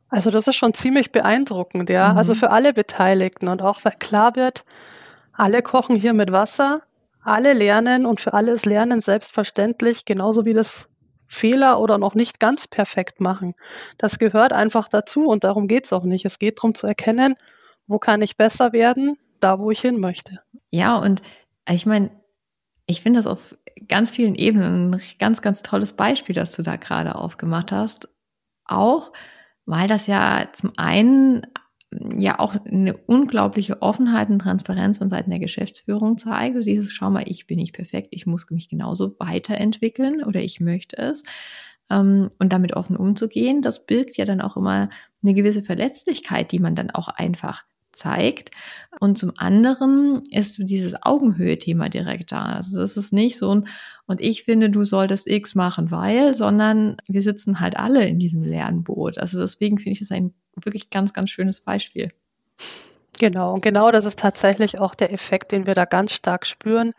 Also 0.09 0.31
das 0.31 0.47
ist 0.47 0.55
schon 0.55 0.73
ziemlich 0.73 1.11
beeindruckend, 1.11 1.89
ja. 1.89 2.13
Mhm. 2.13 2.17
Also 2.17 2.33
für 2.33 2.49
alle 2.49 2.73
Beteiligten 2.73 3.49
und 3.49 3.61
auch 3.61 3.83
weil 3.83 3.93
klar 3.99 4.35
wird, 4.35 4.63
alle 5.33 5.61
kochen 5.61 5.97
hier 5.97 6.13
mit 6.13 6.31
Wasser, 6.31 6.81
alle 7.21 7.53
lernen 7.53 8.05
und 8.05 8.21
für 8.21 8.33
alle 8.33 8.53
ist 8.53 8.65
Lernen 8.65 9.01
selbstverständlich, 9.01 10.05
genauso 10.05 10.45
wie 10.45 10.53
das 10.53 10.87
Fehler 11.27 11.79
oder 11.81 11.97
noch 11.97 12.15
nicht 12.15 12.39
ganz 12.39 12.67
perfekt 12.67 13.19
machen. 13.19 13.53
Das 13.97 14.17
gehört 14.17 14.53
einfach 14.53 14.87
dazu 14.87 15.27
und 15.27 15.43
darum 15.43 15.67
geht 15.67 15.85
es 15.85 15.93
auch 15.93 16.03
nicht. 16.03 16.23
Es 16.23 16.39
geht 16.39 16.59
darum 16.59 16.73
zu 16.73 16.87
erkennen, 16.87 17.35
wo 17.87 17.99
kann 17.99 18.21
ich 18.21 18.37
besser 18.37 18.73
werden, 18.73 19.17
da 19.39 19.59
wo 19.59 19.71
ich 19.71 19.81
hin 19.81 19.99
möchte. 19.99 20.41
Ja, 20.69 20.97
und 20.97 21.21
ich 21.69 21.85
meine, 21.85 22.11
ich 22.85 23.01
finde 23.01 23.19
das 23.19 23.27
auf 23.27 23.57
ganz 23.87 24.11
vielen 24.11 24.35
Ebenen 24.35 24.93
ein 24.93 25.01
ganz, 25.19 25.41
ganz 25.41 25.61
tolles 25.61 25.93
Beispiel, 25.93 26.35
das 26.35 26.51
du 26.51 26.63
da 26.63 26.77
gerade 26.77 27.15
aufgemacht 27.15 27.71
hast. 27.71 28.09
Auch, 28.65 29.11
weil 29.65 29.87
das 29.87 30.07
ja 30.07 30.47
zum 30.53 30.71
einen 30.77 31.45
ja 32.17 32.39
auch 32.39 32.55
eine 32.65 32.97
unglaubliche 32.97 33.81
Offenheit 33.81 34.29
und 34.29 34.39
Transparenz 34.39 34.97
von 34.97 35.09
Seiten 35.09 35.29
der 35.29 35.39
Geschäftsführung 35.39 36.17
zeigt. 36.17 36.65
Dieses, 36.65 36.91
schau 36.91 37.09
mal, 37.09 37.23
ich 37.27 37.47
bin 37.47 37.57
nicht 37.57 37.73
perfekt, 37.73 38.09
ich 38.11 38.25
muss 38.25 38.49
mich 38.49 38.69
genauso 38.69 39.15
weiterentwickeln 39.19 40.23
oder 40.23 40.41
ich 40.41 40.59
möchte 40.59 40.97
es. 40.97 41.23
Ähm, 41.89 42.31
und 42.39 42.51
damit 42.51 42.75
offen 42.75 42.97
umzugehen, 42.97 43.61
das 43.61 43.85
birgt 43.85 44.17
ja 44.17 44.25
dann 44.25 44.41
auch 44.41 44.57
immer 44.57 44.89
eine 45.23 45.33
gewisse 45.33 45.63
Verletzlichkeit, 45.63 46.51
die 46.51 46.59
man 46.59 46.75
dann 46.75 46.91
auch 46.91 47.07
einfach 47.07 47.63
zeigt. 47.97 48.51
Und 48.99 49.17
zum 49.17 49.33
anderen 49.37 50.23
ist 50.31 50.57
dieses 50.69 50.95
Augenhöhe-Thema 51.01 51.89
direkt 51.89 52.31
da. 52.31 52.43
Also 52.43 52.79
das 52.79 52.97
ist 52.97 53.13
nicht 53.13 53.37
so 53.37 53.53
ein, 53.53 53.67
und 54.05 54.21
ich 54.21 54.43
finde, 54.43 54.69
du 54.69 54.83
solltest 54.83 55.27
X 55.27 55.55
machen, 55.55 55.91
weil, 55.91 56.33
sondern 56.33 56.97
wir 57.07 57.21
sitzen 57.21 57.59
halt 57.59 57.77
alle 57.77 58.07
in 58.07 58.19
diesem 58.19 58.43
Lernboot. 58.43 59.17
Also 59.17 59.39
deswegen 59.39 59.77
finde 59.77 59.91
ich 59.91 59.99
das 59.99 60.11
ein 60.11 60.33
wirklich 60.55 60.89
ganz, 60.89 61.13
ganz 61.13 61.29
schönes 61.29 61.61
Beispiel. 61.61 62.09
Genau, 63.19 63.53
und 63.53 63.61
genau 63.61 63.89
das 63.91 64.05
ist 64.05 64.19
tatsächlich 64.19 64.79
auch 64.79 64.93
der 64.93 65.11
Effekt, 65.11 65.51
den 65.51 65.65
wir 65.65 65.73
da 65.73 65.85
ganz 65.85 66.11
stark 66.13 66.45
spüren. 66.45 66.93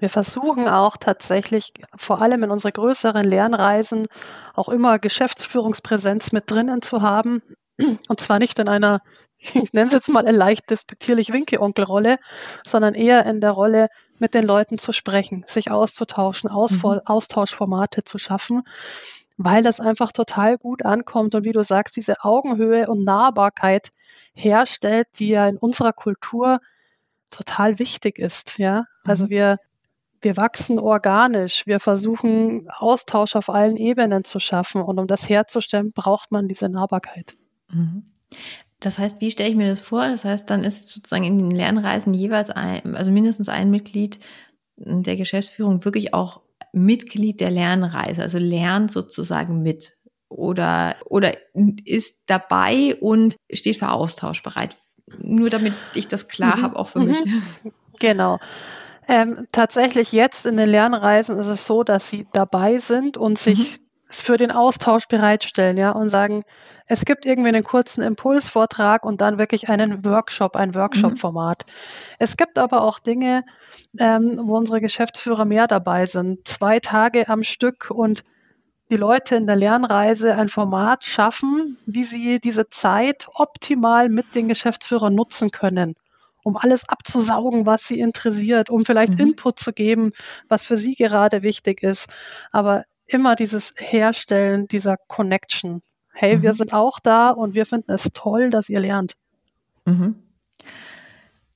Wir 0.00 0.10
versuchen 0.10 0.66
auch 0.66 0.96
tatsächlich, 0.96 1.72
vor 1.94 2.20
allem 2.20 2.42
in 2.42 2.50
unsere 2.50 2.72
größeren 2.72 3.22
Lernreisen, 3.22 4.06
auch 4.54 4.68
immer 4.68 4.98
Geschäftsführungspräsenz 4.98 6.32
mit 6.32 6.50
drinnen 6.50 6.82
zu 6.82 7.02
haben. 7.02 7.42
Und 8.08 8.20
zwar 8.20 8.38
nicht 8.38 8.58
in 8.58 8.68
einer, 8.68 9.00
ich 9.38 9.72
nenne 9.72 9.86
es 9.88 9.92
jetzt 9.92 10.08
mal 10.08 10.26
eine 10.26 10.36
leicht 10.36 10.70
despektierlich 10.70 11.32
Winke-Onkel-Rolle, 11.32 12.18
sondern 12.66 12.94
eher 12.94 13.26
in 13.26 13.40
der 13.40 13.50
Rolle, 13.52 13.88
mit 14.18 14.34
den 14.34 14.44
Leuten 14.44 14.78
zu 14.78 14.92
sprechen, 14.92 15.44
sich 15.48 15.72
auszutauschen, 15.72 16.48
Ausfor- 16.50 17.02
Austauschformate 17.06 18.04
zu 18.04 18.18
schaffen, 18.18 18.62
weil 19.36 19.62
das 19.64 19.80
einfach 19.80 20.12
total 20.12 20.58
gut 20.58 20.84
ankommt 20.84 21.34
und 21.34 21.44
wie 21.44 21.52
du 21.52 21.64
sagst, 21.64 21.96
diese 21.96 22.22
Augenhöhe 22.22 22.86
und 22.88 23.02
Nahbarkeit 23.04 23.88
herstellt, 24.34 25.08
die 25.18 25.28
ja 25.30 25.48
in 25.48 25.56
unserer 25.58 25.92
Kultur 25.92 26.60
total 27.30 27.78
wichtig 27.78 28.18
ist. 28.18 28.58
Ja, 28.58 28.84
also 29.04 29.24
Mhm. 29.24 29.30
wir 29.30 29.56
wir 30.22 30.36
wachsen 30.36 30.78
organisch. 30.78 31.66
Wir 31.66 31.80
versuchen 31.80 32.68
Austausch 32.78 33.36
auf 33.36 33.48
allen 33.50 33.76
Ebenen 33.76 34.24
zu 34.24 34.40
schaffen 34.40 34.82
und 34.82 34.98
um 35.00 35.06
das 35.08 35.28
herzustellen, 35.28 35.92
braucht 35.92 36.30
man 36.32 36.48
diese 36.48 36.68
Nahbarkeit. 36.68 37.34
Mhm. 37.72 38.04
Das 38.80 38.98
heißt, 38.98 39.20
wie 39.20 39.30
stelle 39.30 39.50
ich 39.50 39.56
mir 39.56 39.68
das 39.68 39.80
vor? 39.80 40.08
Das 40.08 40.24
heißt, 40.24 40.50
dann 40.50 40.64
ist 40.64 40.88
sozusagen 40.88 41.24
in 41.24 41.38
den 41.38 41.50
Lernreisen 41.52 42.14
jeweils 42.14 42.50
ein, 42.50 42.96
also 42.96 43.12
mindestens 43.12 43.48
ein 43.48 43.70
Mitglied 43.70 44.18
der 44.76 45.16
Geschäftsführung 45.16 45.84
wirklich 45.84 46.14
auch 46.14 46.40
Mitglied 46.72 47.40
der 47.40 47.50
Lernreise, 47.50 48.22
also 48.22 48.38
lernt 48.38 48.90
sozusagen 48.90 49.62
mit 49.62 49.92
oder, 50.28 50.96
oder 51.04 51.34
ist 51.84 52.20
dabei 52.26 52.96
und 53.00 53.36
steht 53.52 53.76
für 53.76 53.90
Austausch 53.90 54.42
bereit. 54.42 54.78
Nur 55.18 55.50
damit 55.50 55.74
ich 55.94 56.08
das 56.08 56.28
klar 56.28 56.56
Mhm. 56.56 56.62
habe, 56.62 56.76
auch 56.78 56.88
für 56.88 57.00
mich. 57.00 57.18
Genau. 58.00 58.38
Ähm, 59.06 59.46
tatsächlich 59.52 60.12
jetzt 60.12 60.46
in 60.46 60.56
den 60.56 60.68
Lernreisen 60.68 61.38
ist 61.38 61.48
es 61.48 61.66
so, 61.66 61.82
dass 61.84 62.08
sie 62.08 62.26
dabei 62.32 62.78
sind 62.78 63.16
und 63.16 63.38
sich 63.38 63.81
für 64.20 64.36
den 64.36 64.50
Austausch 64.50 65.06
bereitstellen, 65.08 65.76
ja, 65.76 65.92
und 65.92 66.08
sagen, 66.10 66.44
es 66.86 67.04
gibt 67.04 67.24
irgendwie 67.24 67.48
einen 67.48 67.64
kurzen 67.64 68.02
Impulsvortrag 68.02 69.04
und 69.04 69.20
dann 69.20 69.38
wirklich 69.38 69.68
einen 69.68 70.04
Workshop, 70.04 70.56
ein 70.56 70.74
Workshop-Format. 70.74 71.64
Es 72.18 72.36
gibt 72.36 72.58
aber 72.58 72.82
auch 72.82 72.98
Dinge, 72.98 73.44
ähm, 73.98 74.38
wo 74.42 74.56
unsere 74.56 74.80
Geschäftsführer 74.80 75.44
mehr 75.44 75.66
dabei 75.66 76.06
sind, 76.06 76.46
zwei 76.46 76.80
Tage 76.80 77.28
am 77.28 77.42
Stück 77.42 77.90
und 77.90 78.22
die 78.90 78.96
Leute 78.96 79.36
in 79.36 79.46
der 79.46 79.56
Lernreise 79.56 80.34
ein 80.36 80.48
Format 80.48 81.04
schaffen, 81.04 81.78
wie 81.86 82.04
sie 82.04 82.40
diese 82.40 82.68
Zeit 82.68 83.26
optimal 83.34 84.08
mit 84.10 84.34
den 84.34 84.48
Geschäftsführern 84.48 85.14
nutzen 85.14 85.50
können, 85.50 85.94
um 86.44 86.56
alles 86.56 86.88
abzusaugen, 86.88 87.64
was 87.66 87.86
sie 87.86 87.98
interessiert, 88.00 88.68
um 88.68 88.84
vielleicht 88.84 89.14
Mhm. 89.14 89.28
Input 89.28 89.58
zu 89.58 89.72
geben, 89.72 90.12
was 90.48 90.66
für 90.66 90.76
sie 90.76 90.94
gerade 90.94 91.42
wichtig 91.42 91.82
ist. 91.82 92.06
Aber 92.50 92.84
immer 93.12 93.36
dieses 93.36 93.72
Herstellen 93.76 94.68
dieser 94.68 94.96
Connection. 95.08 95.82
Hey, 96.12 96.42
wir 96.42 96.50
Mhm. 96.50 96.56
sind 96.56 96.72
auch 96.74 96.98
da 97.02 97.30
und 97.30 97.54
wir 97.54 97.66
finden 97.66 97.92
es 97.92 98.08
toll, 98.14 98.50
dass 98.50 98.68
ihr 98.68 98.80
lernt. 98.80 99.14
Mhm. 99.86 100.16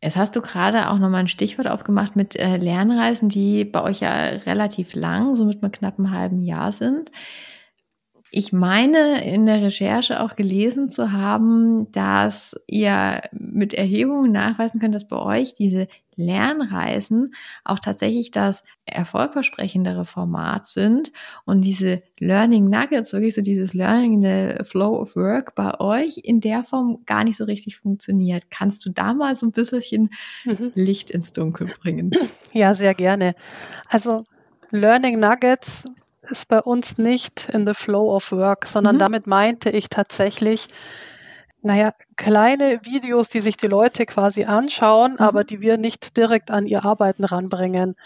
Jetzt 0.03 0.17
hast 0.17 0.37
du 0.37 0.41
gerade 0.43 0.91
auch 0.91 0.99
nochmal 0.99 1.21
ein 1.21 1.29
Stichwort 1.29 1.69
aufgemacht 1.69 2.17
mit 2.17 2.37
äh, 2.37 2.57
Lernreisen, 2.59 3.29
die 3.29 3.65
bei 3.65 3.83
euch 3.83 4.01
ja 4.01 4.13
relativ 4.13 4.95
lang, 4.95 5.35
so 5.35 5.45
mit 5.45 5.63
einem 5.63 5.73
knappen 5.73 6.11
halben 6.11 6.43
Jahr 6.43 6.73
sind. 6.73 7.11
Ich 8.39 8.53
meine, 8.53 9.25
in 9.25 9.47
der 9.47 9.63
Recherche 9.63 10.21
auch 10.21 10.37
gelesen 10.37 10.91
zu 10.91 11.11
haben, 11.11 11.91
dass 11.93 12.55
ihr 12.67 13.23
mit 13.33 13.73
Erhebungen 13.73 14.31
nachweisen 14.31 14.79
könnt, 14.79 14.95
dass 14.95 15.09
bei 15.09 15.17
euch 15.17 15.55
diese 15.55 15.89
Lernreisen 16.17 17.33
auch 17.65 17.79
tatsächlich 17.79 18.33
das 18.33 18.63
erfolgversprechendere 18.85 20.05
Format 20.05 20.67
sind 20.67 21.13
und 21.47 21.65
diese 21.65 22.03
Learning 22.19 22.69
Nuggets, 22.69 23.15
wirklich 23.15 23.35
so 23.35 23.41
dieses 23.41 23.73
Learning 23.73 24.23
in 24.23 24.59
the 24.59 24.65
Flow 24.65 25.01
of 25.01 25.17
Work 25.17 25.55
bei 25.55 25.81
euch 25.81 26.19
in 26.23 26.41
der 26.41 26.63
Form 26.63 27.05
gar 27.07 27.25
nicht 27.25 27.39
so 27.39 27.45
richtig 27.45 27.79
funktioniert. 27.79 28.51
Kannst 28.51 28.85
du 28.85 28.91
da 28.91 29.15
mal 29.15 29.35
so 29.35 29.47
ein 29.47 29.53
bisschen 29.53 30.11
Mhm. 30.45 30.73
Licht 30.75 31.11
ins 31.11 31.33
Dunkel 31.33 31.69
bringen? 31.81 32.11
Ja, 32.53 32.75
sehr 32.75 32.93
gerne. 32.93 33.35
Also 33.89 34.25
Learning 34.73 35.21
Nuggets 35.21 35.85
ist 36.31 36.49
bei 36.49 36.61
uns 36.61 36.99
nicht 36.99 37.49
in 37.53 37.67
the 37.67 37.75
flow 37.75 38.15
of 38.15 38.33
work, 38.33 38.67
sondern 38.67 38.97
Mhm. 38.97 39.01
damit 39.01 39.27
meinte 39.27 39.71
ich 39.71 39.89
tatsächlich, 39.89 40.69
naja, 41.63 41.93
kleine 42.17 42.81
Videos, 42.85 43.29
die 43.29 43.41
sich 43.41 43.57
die 43.57 43.67
Leute 43.67 44.07
quasi 44.07 44.45
anschauen, 44.45 45.13
Mhm. 45.13 45.21
aber 45.21 45.45
die 45.45 45.61
wir 45.61 45.77
nicht 45.79 46.17
direkt 46.17 46.51
an 46.51 46.67
ihr 46.67 46.85
Arbeiten 46.85 47.25
ranbringen. 47.25 47.97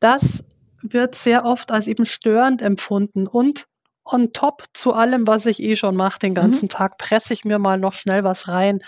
Das 0.00 0.42
wird 0.82 1.14
sehr 1.14 1.44
oft 1.44 1.70
als 1.70 1.86
eben 1.86 2.06
störend 2.06 2.60
empfunden 2.62 3.26
und 3.26 3.66
on 4.04 4.32
top 4.32 4.64
zu 4.72 4.92
allem, 4.92 5.28
was 5.28 5.46
ich 5.46 5.62
eh 5.62 5.76
schon 5.76 5.94
mache 5.94 6.18
den 6.18 6.34
ganzen 6.34 6.68
Tag, 6.68 6.98
presse 6.98 7.32
ich 7.32 7.44
mir 7.44 7.58
mal 7.60 7.78
noch 7.78 7.94
schnell 7.94 8.24
was 8.24 8.48
rein. 8.48 8.80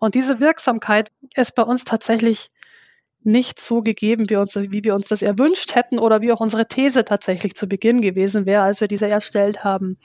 Und 0.00 0.16
diese 0.16 0.40
Wirksamkeit 0.40 1.10
ist 1.36 1.54
bei 1.54 1.62
uns 1.62 1.84
tatsächlich 1.84 2.50
nicht 3.22 3.60
so 3.60 3.82
gegeben, 3.82 4.30
wie, 4.30 4.36
uns, 4.36 4.56
wie 4.56 4.84
wir 4.84 4.94
uns 4.94 5.08
das 5.08 5.22
erwünscht 5.22 5.74
hätten 5.74 5.98
oder 5.98 6.20
wie 6.20 6.32
auch 6.32 6.40
unsere 6.40 6.66
These 6.66 7.04
tatsächlich 7.04 7.54
zu 7.54 7.66
Beginn 7.66 8.00
gewesen 8.00 8.46
wäre, 8.46 8.62
als 8.62 8.80
wir 8.80 8.88
diese 8.88 9.08
erstellt 9.08 9.62
haben. 9.62 9.98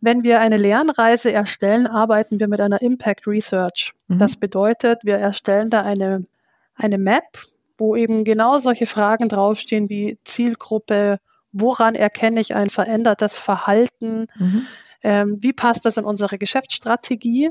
Wenn 0.00 0.24
wir 0.24 0.40
eine 0.40 0.56
Lernreise 0.56 1.32
erstellen, 1.32 1.86
arbeiten 1.86 2.40
wir 2.40 2.48
mit 2.48 2.60
einer 2.60 2.82
Impact 2.82 3.26
Research. 3.26 3.92
Mhm. 4.08 4.18
Das 4.18 4.36
bedeutet, 4.36 5.00
wir 5.04 5.16
erstellen 5.16 5.70
da 5.70 5.82
eine, 5.82 6.26
eine 6.74 6.98
Map, 6.98 7.38
wo 7.78 7.94
eben 7.94 8.24
genau 8.24 8.58
solche 8.58 8.86
Fragen 8.86 9.28
draufstehen 9.28 9.88
wie 9.88 10.18
Zielgruppe, 10.24 11.20
woran 11.52 11.94
erkenne 11.94 12.40
ich 12.40 12.54
ein 12.54 12.70
verändertes 12.70 13.38
Verhalten, 13.38 14.26
mhm. 14.36 14.66
ähm, 15.02 15.36
wie 15.40 15.52
passt 15.52 15.84
das 15.84 15.96
in 15.96 16.04
unsere 16.04 16.38
Geschäftsstrategie 16.38 17.50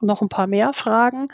und 0.00 0.06
noch 0.06 0.22
ein 0.22 0.28
paar 0.28 0.46
mehr 0.46 0.72
Fragen. 0.74 1.28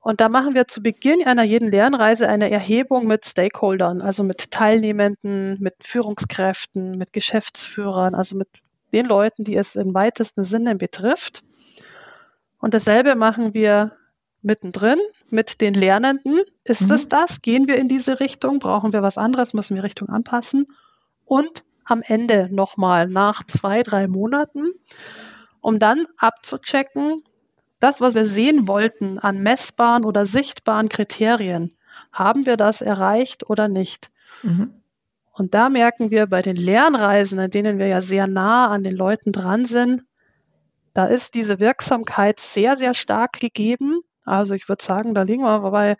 Und 0.00 0.20
da 0.20 0.30
machen 0.30 0.54
wir 0.54 0.66
zu 0.66 0.82
Beginn 0.82 1.26
einer 1.26 1.42
jeden 1.42 1.70
Lernreise 1.70 2.28
eine 2.28 2.50
Erhebung 2.50 3.06
mit 3.06 3.26
Stakeholdern, 3.26 4.00
also 4.00 4.24
mit 4.24 4.50
Teilnehmenden, 4.50 5.58
mit 5.60 5.74
Führungskräften, 5.82 6.96
mit 6.96 7.12
Geschäftsführern, 7.12 8.14
also 8.14 8.34
mit 8.34 8.48
den 8.92 9.06
Leuten, 9.06 9.44
die 9.44 9.56
es 9.56 9.76
im 9.76 9.92
weitesten 9.92 10.42
Sinne 10.42 10.74
betrifft. 10.74 11.42
Und 12.58 12.72
dasselbe 12.72 13.14
machen 13.14 13.52
wir 13.52 13.92
mittendrin 14.42 14.98
mit 15.28 15.60
den 15.60 15.74
Lernenden. 15.74 16.40
Ist 16.64 16.82
mhm. 16.82 16.92
es 16.92 17.08
das? 17.08 17.42
Gehen 17.42 17.68
wir 17.68 17.76
in 17.76 17.88
diese 17.88 18.20
Richtung? 18.20 18.58
Brauchen 18.58 18.94
wir 18.94 19.02
was 19.02 19.18
anderes? 19.18 19.52
Müssen 19.52 19.76
wir 19.76 19.84
Richtung 19.84 20.08
anpassen? 20.08 20.66
Und 21.26 21.62
am 21.84 22.02
Ende 22.02 22.48
nochmal 22.50 23.06
nach 23.06 23.42
zwei, 23.46 23.82
drei 23.82 24.08
Monaten, 24.08 24.72
um 25.60 25.78
dann 25.78 26.06
abzuchecken, 26.16 27.22
das, 27.80 28.00
was 28.00 28.14
wir 28.14 28.26
sehen 28.26 28.68
wollten 28.68 29.18
an 29.18 29.42
messbaren 29.42 30.04
oder 30.04 30.24
sichtbaren 30.24 30.88
Kriterien, 30.88 31.76
haben 32.12 32.46
wir 32.46 32.56
das 32.56 32.80
erreicht 32.80 33.48
oder 33.48 33.68
nicht? 33.68 34.10
Mhm. 34.42 34.74
Und 35.32 35.54
da 35.54 35.68
merken 35.68 36.10
wir 36.10 36.26
bei 36.26 36.42
den 36.42 36.56
Lernreisen, 36.56 37.38
in 37.38 37.50
denen 37.50 37.78
wir 37.78 37.86
ja 37.86 38.00
sehr 38.00 38.26
nah 38.26 38.68
an 38.68 38.84
den 38.84 38.94
Leuten 38.94 39.32
dran 39.32 39.64
sind, 39.66 40.02
da 40.92 41.06
ist 41.06 41.34
diese 41.34 41.60
Wirksamkeit 41.60 42.40
sehr, 42.40 42.76
sehr 42.76 42.94
stark 42.94 43.34
gegeben. 43.34 44.00
Also 44.24 44.54
ich 44.54 44.68
würde 44.68 44.84
sagen, 44.84 45.14
da 45.14 45.22
liegen 45.22 45.42
wir 45.42 45.70
bei 45.70 45.96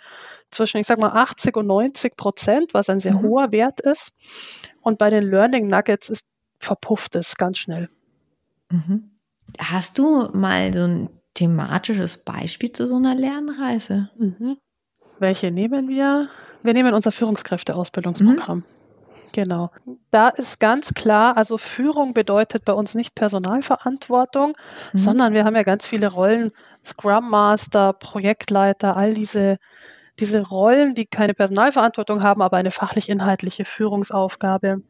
zwischen, 0.50 0.78
ich 0.78 0.87
sag 0.87 0.99
mal, 0.99 1.12
80 1.12 1.56
und 1.56 1.66
90 1.66 2.16
Prozent, 2.16 2.75
was 2.75 2.90
ein 2.90 3.00
sehr 3.00 3.14
mhm. 3.14 3.22
hoher 3.22 3.52
Wert 3.52 3.80
ist. 3.80 4.10
Und 4.80 4.99
bei 4.99 5.08
den 5.10 5.22
Learning 5.22 5.68
Nuggets 5.68 6.10
ist 6.10 6.26
verpufft 6.58 7.16
es 7.16 7.37
ganz 7.37 7.58
schnell. 7.58 7.88
Mhm. 8.70 9.10
Hast 9.58 9.99
du 9.99 10.28
mal 10.32 10.72
so 10.72 10.80
ein 10.80 11.19
thematisches 11.40 12.18
Beispiel 12.18 12.70
zu 12.70 12.87
so 12.87 12.97
einer 12.97 13.14
Lernreise? 13.14 14.11
Mhm. 14.18 14.59
Welche 15.18 15.50
nehmen 15.50 15.88
wir? 15.88 16.28
Wir 16.62 16.75
nehmen 16.75 16.92
unser 16.92 17.12
Führungskräfteausbildungsprogramm. 17.12 18.59
Mhm. 18.59 18.64
Genau. 19.32 19.70
Da 20.11 20.28
ist 20.28 20.61
ganz 20.61 20.92
klar, 20.92 21.37
also 21.37 21.56
Führung 21.56 22.12
bedeutet 22.12 22.64
bei 22.64 22.73
uns 22.75 22.94
nicht 22.94 23.14
Personalverantwortung, 23.14 24.54
mhm. 24.92 24.99
sondern 24.99 25.32
wir 25.32 25.44
haben 25.44 25.56
ja 25.56 25.62
ganz 25.62 25.87
viele 25.87 26.09
Rollen, 26.09 26.50
Scrum 26.85 27.30
Master, 27.30 27.94
Projektleiter, 27.94 28.97
all 28.97 29.14
diese, 29.14 29.56
diese 30.18 30.42
Rollen, 30.42 30.94
die 30.94 31.06
keine 31.06 31.32
Personalverantwortung 31.32 32.23
haben, 32.23 32.42
aber 32.42 32.59
eine 32.59 32.70
fachlich-inhaltliche 32.70 33.64
Führungsaufgabe. 33.64 34.82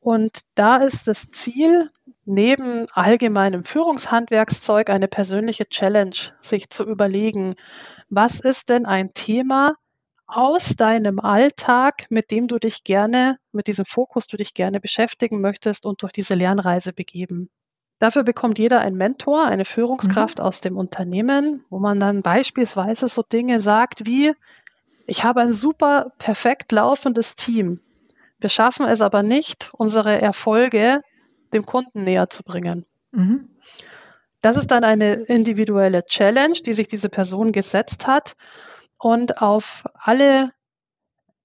Und 0.00 0.40
da 0.54 0.76
ist 0.76 1.06
das 1.06 1.28
Ziel, 1.30 1.90
neben 2.26 2.86
allgemeinem 2.92 3.64
Führungshandwerkszeug 3.64 4.90
eine 4.90 5.08
persönliche 5.08 5.68
Challenge 5.68 6.16
sich 6.42 6.70
zu 6.70 6.84
überlegen, 6.84 7.54
was 8.08 8.40
ist 8.40 8.68
denn 8.68 8.86
ein 8.86 9.12
Thema, 9.14 9.74
aus 10.26 10.74
deinem 10.76 11.20
Alltag, 11.20 12.06
mit 12.08 12.30
dem 12.30 12.48
du 12.48 12.58
dich 12.58 12.82
gerne, 12.82 13.38
mit 13.52 13.66
diesem 13.66 13.84
Fokus 13.84 14.26
du 14.26 14.36
dich 14.36 14.54
gerne 14.54 14.80
beschäftigen 14.80 15.40
möchtest 15.40 15.84
und 15.84 16.02
durch 16.02 16.12
diese 16.12 16.34
Lernreise 16.34 16.92
begeben. 16.92 17.50
Dafür 17.98 18.24
bekommt 18.24 18.58
jeder 18.58 18.80
einen 18.80 18.96
Mentor, 18.96 19.44
eine 19.44 19.64
Führungskraft 19.64 20.38
mhm. 20.38 20.44
aus 20.44 20.60
dem 20.60 20.76
Unternehmen, 20.76 21.64
wo 21.70 21.78
man 21.78 22.00
dann 22.00 22.22
beispielsweise 22.22 23.06
so 23.06 23.22
Dinge 23.22 23.60
sagt 23.60 24.06
wie, 24.06 24.32
ich 25.06 25.24
habe 25.24 25.40
ein 25.40 25.52
super 25.52 26.12
perfekt 26.18 26.72
laufendes 26.72 27.34
Team. 27.34 27.80
Wir 28.38 28.50
schaffen 28.50 28.86
es 28.86 29.00
aber 29.00 29.22
nicht, 29.22 29.70
unsere 29.72 30.20
Erfolge 30.20 31.02
dem 31.54 31.64
Kunden 31.64 32.04
näher 32.04 32.28
zu 32.28 32.42
bringen. 32.42 32.84
Mhm. 33.12 33.48
Das 34.42 34.56
ist 34.56 34.70
dann 34.70 34.84
eine 34.84 35.14
individuelle 35.14 36.04
Challenge, 36.04 36.54
die 36.54 36.74
sich 36.74 36.86
diese 36.86 37.08
Person 37.08 37.52
gesetzt 37.52 38.06
hat 38.06 38.36
und 38.98 39.40
auf 39.40 39.84
alle 39.94 40.52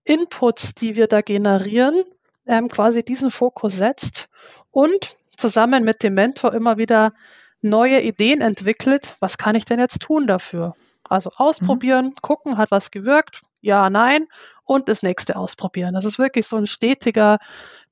Inputs, 0.03 0.73
die 0.75 0.95
wir 0.95 1.07
da 1.07 1.21
generieren, 1.21 2.03
ähm, 2.45 2.67
quasi 2.67 3.03
diesen 3.03 3.31
Fokus 3.31 3.77
setzt 3.77 4.27
und 4.71 5.15
zusammen 5.37 5.85
mit 5.85 6.03
dem 6.03 6.15
Mentor 6.15 6.53
immer 6.53 6.77
wieder 6.77 7.13
neue 7.61 8.01
Ideen 8.01 8.41
entwickelt. 8.41 9.15
Was 9.19 9.37
kann 9.37 9.55
ich 9.55 9.65
denn 9.65 9.79
jetzt 9.79 10.01
tun 10.01 10.27
dafür? 10.27 10.75
Also 11.03 11.31
ausprobieren, 11.35 12.07
mhm. 12.07 12.15
gucken, 12.21 12.57
hat 12.57 12.71
was 12.71 12.91
gewirkt, 12.91 13.39
ja, 13.61 13.89
nein 13.89 14.27
und 14.63 14.87
das 14.87 15.01
nächste 15.01 15.35
ausprobieren. 15.35 15.93
Das 15.93 16.05
ist 16.05 16.19
wirklich 16.19 16.47
so 16.47 16.55
ein 16.55 16.67
stetiger 16.67 17.39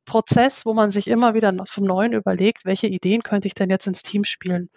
Prozess, 0.07 0.65
wo 0.65 0.73
man 0.73 0.89
sich 0.89 1.07
immer 1.07 1.35
wieder 1.35 1.53
vom 1.67 1.83
Neuen 1.83 2.13
überlegt, 2.13 2.65
welche 2.65 2.87
Ideen 2.87 3.21
könnte 3.21 3.47
ich 3.47 3.53
denn 3.53 3.69
jetzt 3.69 3.85
ins 3.85 4.01
Team 4.01 4.23
spielen. 4.23 4.71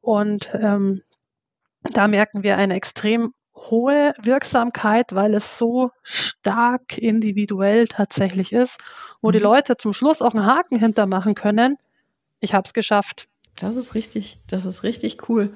Und 0.00 0.50
ähm, 0.54 1.02
da 1.82 2.08
merken 2.08 2.42
wir 2.42 2.56
eine 2.56 2.74
extrem 2.74 3.34
hohe 3.54 4.14
Wirksamkeit, 4.22 5.14
weil 5.14 5.34
es 5.34 5.58
so 5.58 5.90
stark 6.02 6.98
individuell 6.98 7.86
tatsächlich 7.86 8.52
ist, 8.52 8.78
wo 9.20 9.28
mhm. 9.28 9.32
die 9.32 9.38
Leute 9.38 9.76
zum 9.76 9.92
Schluss 9.92 10.22
auch 10.22 10.34
einen 10.34 10.46
Haken 10.46 10.78
hintermachen 10.78 11.34
können. 11.34 11.76
Ich 12.40 12.54
habe 12.54 12.66
es 12.66 12.72
geschafft. 12.72 13.28
Das 13.56 13.76
ist 13.76 13.94
richtig, 13.94 14.38
das 14.46 14.64
ist 14.64 14.82
richtig 14.82 15.28
cool. 15.28 15.52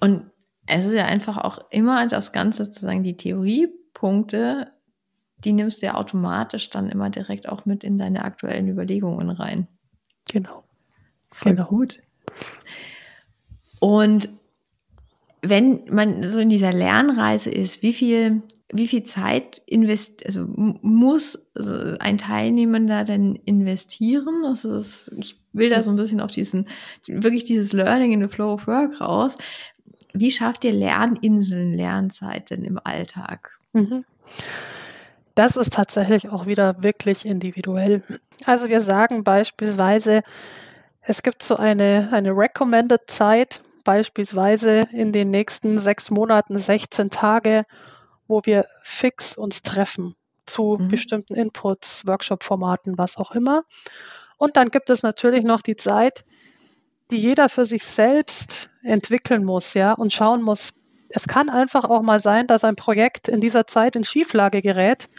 Und 0.00 0.30
es 0.66 0.84
ist 0.84 0.94
ja 0.94 1.04
einfach 1.04 1.38
auch 1.38 1.58
immer 1.70 2.06
das 2.06 2.32
Ganze 2.32 2.64
sozusagen 2.64 3.02
die 3.02 3.16
Theoriepunkte, 3.16 4.72
die 5.44 5.52
nimmst 5.52 5.82
du 5.82 5.86
ja 5.86 5.94
automatisch 5.94 6.70
dann 6.70 6.88
immer 6.88 7.10
direkt 7.10 7.48
auch 7.48 7.66
mit 7.66 7.84
in 7.84 7.98
deine 7.98 8.24
aktuellen 8.24 8.68
Überlegungen 8.68 9.30
rein. 9.30 9.68
Genau. 10.30 10.64
Voll 11.30 11.54
genau. 11.54 11.68
gut. 11.68 12.00
Und 13.80 14.28
wenn 15.42 15.82
man 15.90 16.28
so 16.28 16.38
in 16.38 16.48
dieser 16.48 16.72
Lernreise 16.72 17.50
ist, 17.50 17.82
wie 17.82 17.92
viel, 17.92 18.42
wie 18.72 18.88
viel 18.88 19.04
Zeit 19.04 19.62
invest, 19.66 20.24
also 20.24 20.46
muss 20.46 21.38
also 21.54 21.96
ein 22.00 22.18
Teilnehmender 22.18 23.04
denn 23.04 23.36
investieren? 23.44 24.44
Also 24.44 24.72
das, 24.72 25.10
ich 25.18 25.38
will 25.52 25.70
da 25.70 25.82
so 25.82 25.90
ein 25.90 25.96
bisschen 25.96 26.20
auf 26.20 26.30
diesen, 26.30 26.66
wirklich 27.06 27.44
dieses 27.44 27.72
Learning 27.72 28.12
in 28.12 28.20
the 28.20 28.28
Flow 28.28 28.54
of 28.54 28.66
Work 28.66 29.00
raus. 29.00 29.36
Wie 30.12 30.30
schafft 30.30 30.64
ihr 30.64 30.72
Lerninseln, 30.72 31.74
Lernzeit 31.74 32.50
denn 32.50 32.64
im 32.64 32.80
Alltag? 32.82 33.58
Mhm. 33.72 34.04
Das 35.36 35.54
ist 35.54 35.74
tatsächlich 35.74 36.30
auch 36.30 36.46
wieder 36.46 36.82
wirklich 36.82 37.26
individuell. 37.26 38.02
Also 38.46 38.70
wir 38.70 38.80
sagen 38.80 39.22
beispielsweise, 39.22 40.22
es 41.02 41.22
gibt 41.22 41.42
so 41.42 41.56
eine, 41.56 42.08
eine 42.10 42.30
Recommended 42.30 43.02
Zeit, 43.06 43.60
beispielsweise 43.84 44.84
in 44.92 45.12
den 45.12 45.28
nächsten 45.28 45.78
sechs 45.78 46.10
Monaten 46.10 46.58
16 46.58 47.10
Tage, 47.10 47.66
wo 48.26 48.40
wir 48.44 48.66
fix 48.82 49.36
uns 49.36 49.60
treffen 49.60 50.14
zu 50.46 50.78
mhm. 50.80 50.88
bestimmten 50.88 51.34
Inputs, 51.34 52.06
Workshop-Formaten, 52.06 52.96
was 52.96 53.18
auch 53.18 53.32
immer. 53.32 53.64
Und 54.38 54.56
dann 54.56 54.70
gibt 54.70 54.88
es 54.88 55.02
natürlich 55.02 55.44
noch 55.44 55.60
die 55.60 55.76
Zeit, 55.76 56.24
die 57.10 57.18
jeder 57.18 57.50
für 57.50 57.66
sich 57.66 57.84
selbst 57.84 58.70
entwickeln 58.82 59.44
muss, 59.44 59.74
ja, 59.74 59.92
und 59.92 60.14
schauen 60.14 60.40
muss. 60.40 60.72
Es 61.10 61.28
kann 61.28 61.50
einfach 61.50 61.84
auch 61.84 62.00
mal 62.00 62.20
sein, 62.20 62.46
dass 62.46 62.64
ein 62.64 62.74
Projekt 62.74 63.28
in 63.28 63.42
dieser 63.42 63.66
Zeit 63.66 63.96
in 63.96 64.04
Schieflage 64.04 64.62
gerät 64.62 65.10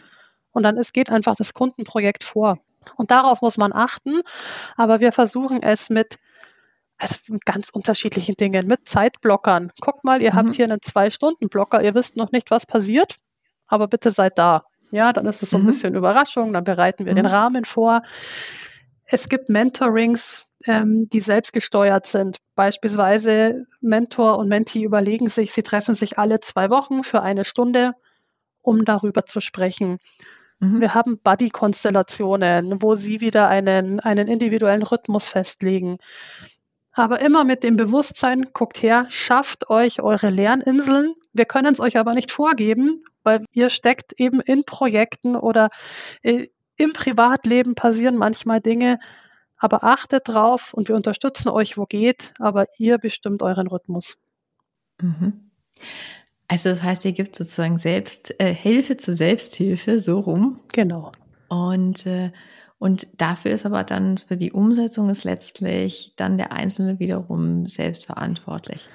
und 0.57 0.63
dann 0.63 0.75
ist, 0.77 0.91
geht 0.91 1.11
einfach 1.11 1.35
das 1.35 1.53
Kundenprojekt 1.53 2.23
vor. 2.23 2.57
Und 2.95 3.11
darauf 3.11 3.41
muss 3.41 3.57
man 3.57 3.73
achten. 3.73 4.21
Aber 4.75 4.99
wir 4.99 5.11
versuchen 5.11 5.61
es 5.61 5.91
mit 5.91 6.17
also 6.97 7.15
ganz 7.45 7.69
unterschiedlichen 7.69 8.35
Dingen, 8.35 8.65
mit 8.65 8.89
Zeitblockern. 8.89 9.71
Guckt 9.79 10.03
mal, 10.03 10.19
ihr 10.19 10.33
mhm. 10.33 10.35
habt 10.35 10.55
hier 10.55 10.65
einen 10.65 10.81
Zwei-Stunden-Blocker, 10.81 11.83
ihr 11.83 11.93
wisst 11.93 12.17
noch 12.17 12.31
nicht, 12.31 12.49
was 12.49 12.65
passiert, 12.65 13.17
aber 13.67 13.87
bitte 13.87 14.09
seid 14.09 14.39
da. 14.39 14.63
Ja, 14.89 15.13
dann 15.13 15.27
ist 15.27 15.43
es 15.43 15.51
so 15.51 15.57
ein 15.57 15.63
mhm. 15.63 15.67
bisschen 15.67 15.93
Überraschung, 15.93 16.53
dann 16.53 16.63
bereiten 16.63 17.05
wir 17.05 17.11
mhm. 17.11 17.17
den 17.17 17.25
Rahmen 17.27 17.65
vor. 17.65 18.01
Es 19.05 19.29
gibt 19.29 19.47
Mentorings, 19.47 20.47
ähm, 20.65 21.07
die 21.09 21.19
selbst 21.19 21.53
gesteuert 21.53 22.07
sind. 22.07 22.37
Beispielsweise 22.55 23.67
Mentor 23.79 24.39
und 24.39 24.47
Mentee 24.47 24.81
überlegen 24.81 25.29
sich, 25.29 25.51
sie 25.51 25.61
treffen 25.61 25.93
sich 25.93 26.17
alle 26.17 26.39
zwei 26.39 26.71
Wochen 26.71 27.03
für 27.03 27.21
eine 27.21 27.45
Stunde, 27.45 27.93
um 28.63 28.85
darüber 28.85 29.23
zu 29.23 29.39
sprechen. 29.39 29.99
Mhm. 30.59 30.81
Wir 30.81 30.93
haben 30.93 31.19
Buddy-Konstellationen, 31.19 32.81
wo 32.81 32.95
sie 32.95 33.21
wieder 33.21 33.47
einen, 33.47 33.99
einen 33.99 34.27
individuellen 34.27 34.83
Rhythmus 34.83 35.27
festlegen. 35.27 35.97
Aber 36.91 37.21
immer 37.21 37.43
mit 37.43 37.63
dem 37.63 37.77
Bewusstsein, 37.77 38.49
guckt 38.53 38.81
her, 38.81 39.05
schafft 39.09 39.69
euch 39.69 40.01
eure 40.01 40.29
Lerninseln. 40.29 41.13
Wir 41.31 41.45
können 41.45 41.71
es 41.71 41.79
euch 41.79 41.97
aber 41.97 42.13
nicht 42.13 42.31
vorgeben, 42.31 43.03
weil 43.21 43.45
ihr 43.51 43.69
steckt 43.69 44.13
eben 44.19 44.41
in 44.41 44.63
Projekten 44.63 45.35
oder 45.35 45.69
äh, 46.23 46.47
im 46.75 46.93
Privatleben 46.93 47.75
passieren 47.75 48.17
manchmal 48.17 48.61
Dinge. 48.61 48.97
Aber 49.59 49.83
achtet 49.83 50.27
drauf 50.27 50.73
und 50.73 50.87
wir 50.87 50.95
unterstützen 50.95 51.49
euch, 51.49 51.77
wo 51.77 51.85
geht, 51.85 52.33
aber 52.39 52.65
ihr 52.77 52.97
bestimmt 52.97 53.43
euren 53.43 53.67
Rhythmus. 53.67 54.17
Mhm. 55.01 55.51
Also 56.47 56.69
das 56.69 56.81
heißt, 56.81 57.05
ihr 57.05 57.11
gibt 57.11 57.35
sozusagen 57.35 57.77
selbst 57.77 58.33
äh, 58.39 58.53
Hilfe 58.53 58.97
zur 58.97 59.13
Selbsthilfe 59.13 59.99
so 59.99 60.19
rum. 60.19 60.59
Genau. 60.73 61.11
Und 61.49 62.05
äh, 62.05 62.31
und 62.79 63.07
dafür 63.19 63.51
ist 63.51 63.65
aber 63.65 63.83
dann 63.83 64.17
für 64.17 64.37
die 64.37 64.51
Umsetzung 64.51 65.09
ist 65.09 65.23
letztlich 65.23 66.13
dann 66.15 66.37
der 66.37 66.51
Einzelne 66.51 66.99
wiederum 66.99 67.67
selbst 67.67 68.05
verantwortlich. 68.05 68.87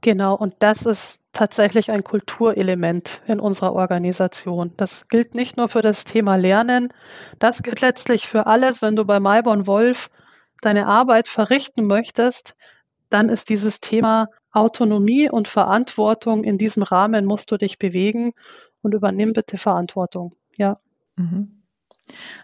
Genau, 0.00 0.36
und 0.36 0.54
das 0.60 0.82
ist 0.82 1.20
tatsächlich 1.32 1.90
ein 1.90 2.04
Kulturelement 2.04 3.20
in 3.26 3.40
unserer 3.40 3.72
Organisation. 3.72 4.72
Das 4.76 5.08
gilt 5.08 5.34
nicht 5.34 5.56
nur 5.56 5.68
für 5.68 5.82
das 5.82 6.04
Thema 6.04 6.36
Lernen, 6.36 6.92
das 7.40 7.62
gilt 7.62 7.80
letztlich 7.80 8.28
für 8.28 8.46
alles. 8.46 8.82
Wenn 8.82 8.94
du 8.94 9.04
bei 9.04 9.18
Mayborn 9.18 9.66
Wolf 9.66 10.08
deine 10.60 10.86
Arbeit 10.86 11.26
verrichten 11.26 11.86
möchtest, 11.86 12.54
dann 13.10 13.28
ist 13.28 13.48
dieses 13.48 13.80
Thema 13.80 14.28
Autonomie 14.52 15.28
und 15.30 15.48
Verantwortung 15.48 16.44
in 16.44 16.58
diesem 16.58 16.82
Rahmen 16.82 17.24
musst 17.24 17.50
du 17.50 17.56
dich 17.56 17.78
bewegen 17.78 18.32
und 18.82 18.94
übernimm 18.94 19.32
bitte 19.32 19.58
Verantwortung. 19.58 20.34
Ja. 20.56 20.78
Mhm. 21.16 21.62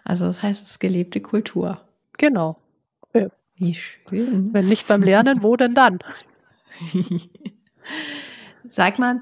Also 0.03 0.25
das 0.25 0.43
heißt, 0.43 0.63
es 0.63 0.71
ist 0.71 0.79
gelebte 0.79 1.21
Kultur. 1.21 1.81
Genau. 2.17 2.57
Wie 3.55 3.75
schön. 3.75 4.53
Wenn 4.53 4.67
nicht 4.67 4.87
beim 4.87 5.03
Lernen, 5.03 5.43
wo 5.43 5.55
denn 5.55 5.75
dann? 5.75 5.99
Sag 8.63 8.97
mal, 8.97 9.21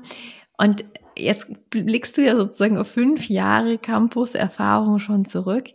und 0.57 0.85
jetzt 1.17 1.47
blickst 1.69 2.17
du 2.17 2.21
ja 2.21 2.35
sozusagen 2.35 2.77
auf 2.77 2.89
fünf 2.89 3.27
Jahre 3.27 3.77
Campus-Erfahrung 3.77 4.99
schon 4.99 5.25
zurück. 5.25 5.65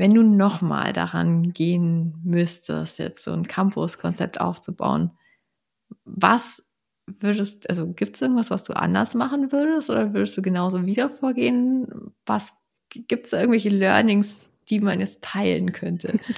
Wenn 0.00 0.14
du 0.14 0.22
nochmal 0.22 0.94
daran 0.94 1.52
gehen 1.52 2.14
müsstest, 2.24 2.98
jetzt 2.98 3.22
so 3.22 3.32
ein 3.32 3.46
Campus-Konzept 3.46 4.40
aufzubauen, 4.40 5.10
was 6.06 6.64
würdest, 7.06 7.68
also 7.68 7.86
gibt 7.92 8.16
es 8.16 8.22
irgendwas, 8.22 8.50
was 8.50 8.64
du 8.64 8.72
anders 8.72 9.14
machen 9.14 9.52
würdest 9.52 9.90
oder 9.90 10.14
würdest 10.14 10.38
du 10.38 10.40
genauso 10.40 10.86
wieder 10.86 11.10
vorgehen? 11.10 12.14
Was 12.24 12.54
gibt 12.88 13.26
es 13.26 13.34
irgendwelche 13.34 13.68
Learnings, 13.68 14.38
die 14.70 14.80
man 14.80 15.00
jetzt 15.00 15.20
teilen 15.20 15.72
könnte? 15.72 16.18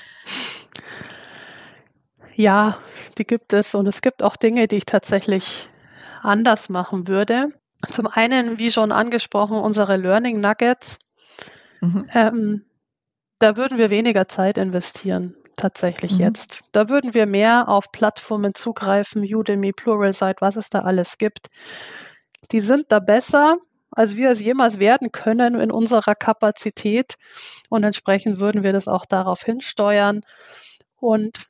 Ja, 2.34 2.78
die 3.18 3.24
gibt 3.24 3.52
es 3.52 3.74
und 3.74 3.86
es 3.86 4.00
gibt 4.00 4.22
auch 4.22 4.36
Dinge, 4.36 4.66
die 4.66 4.76
ich 4.76 4.86
tatsächlich 4.86 5.68
anders 6.22 6.70
machen 6.70 7.06
würde. 7.06 7.52
Zum 7.90 8.06
einen, 8.06 8.58
wie 8.58 8.72
schon 8.72 8.90
angesprochen, 8.90 9.58
unsere 9.58 9.98
Learning 9.98 10.40
Nuggets. 10.40 10.98
Mhm. 11.82 12.08
Ähm, 12.14 12.64
da 13.42 13.56
würden 13.56 13.76
wir 13.76 13.90
weniger 13.90 14.28
Zeit 14.28 14.56
investieren, 14.56 15.34
tatsächlich 15.56 16.12
mhm. 16.12 16.20
jetzt. 16.20 16.60
Da 16.70 16.88
würden 16.88 17.12
wir 17.12 17.26
mehr 17.26 17.68
auf 17.68 17.90
Plattformen 17.90 18.54
zugreifen, 18.54 19.22
Udemy, 19.22 19.72
Pluralsight, 19.72 20.40
was 20.40 20.56
es 20.56 20.70
da 20.70 20.80
alles 20.80 21.18
gibt. 21.18 21.48
Die 22.52 22.60
sind 22.60 22.92
da 22.92 23.00
besser, 23.00 23.56
als 23.90 24.16
wir 24.16 24.30
es 24.30 24.40
jemals 24.40 24.78
werden 24.78 25.10
können 25.10 25.60
in 25.60 25.72
unserer 25.72 26.14
Kapazität. 26.14 27.16
Und 27.68 27.82
entsprechend 27.82 28.38
würden 28.38 28.62
wir 28.62 28.72
das 28.72 28.86
auch 28.86 29.06
darauf 29.06 29.42
hinsteuern. 29.42 30.22
Und 31.00 31.40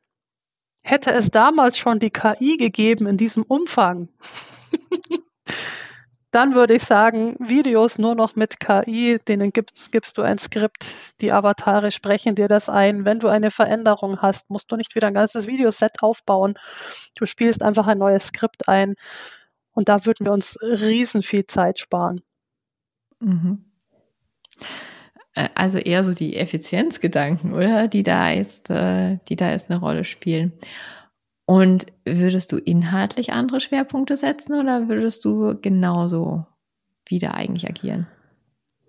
hätte 0.82 1.12
es 1.12 1.30
damals 1.30 1.76
schon 1.76 1.98
die 1.98 2.10
KI 2.10 2.56
gegeben 2.56 3.06
in 3.06 3.18
diesem 3.18 3.42
Umfang, 3.42 4.08
dann 6.32 6.54
würde 6.54 6.74
ich 6.74 6.82
sagen, 6.82 7.36
Videos 7.38 7.98
nur 7.98 8.14
noch 8.14 8.36
mit 8.36 8.58
KI, 8.58 9.18
denen 9.28 9.52
gibst, 9.52 9.92
gibst 9.92 10.16
du 10.16 10.22
ein 10.22 10.38
Skript, 10.38 10.86
die 11.20 11.30
Avatare 11.30 11.92
sprechen 11.92 12.34
dir 12.34 12.48
das 12.48 12.70
ein. 12.70 13.04
Wenn 13.04 13.20
du 13.20 13.28
eine 13.28 13.50
Veränderung 13.50 14.20
hast, 14.22 14.48
musst 14.48 14.72
du 14.72 14.76
nicht 14.76 14.94
wieder 14.94 15.08
ein 15.08 15.14
ganzes 15.14 15.46
Videoset 15.46 16.02
aufbauen. 16.02 16.54
Du 17.14 17.26
spielst 17.26 17.62
einfach 17.62 17.86
ein 17.86 17.98
neues 17.98 18.28
Skript 18.28 18.66
ein 18.66 18.94
und 19.72 19.90
da 19.90 20.06
würden 20.06 20.26
wir 20.26 20.32
uns 20.32 20.56
riesen 20.62 21.22
viel 21.22 21.46
Zeit 21.46 21.78
sparen. 21.78 22.22
Mhm. 23.20 23.66
Äh, 25.34 25.50
also 25.54 25.76
eher 25.76 26.02
so 26.02 26.14
die 26.14 26.36
Effizienzgedanken, 26.36 27.52
oder? 27.52 27.88
Die 27.88 28.02
da 28.02 28.30
jetzt, 28.30 28.70
äh, 28.70 29.18
die 29.28 29.36
da 29.36 29.50
jetzt 29.50 29.70
eine 29.70 29.80
Rolle 29.80 30.04
spielen. 30.04 30.52
Und 31.52 31.84
würdest 32.06 32.50
du 32.52 32.56
inhaltlich 32.56 33.34
andere 33.34 33.60
Schwerpunkte 33.60 34.16
setzen 34.16 34.58
oder 34.58 34.88
würdest 34.88 35.22
du 35.26 35.54
genauso 35.60 36.46
wieder 37.06 37.34
eigentlich 37.34 37.68
agieren? 37.68 38.06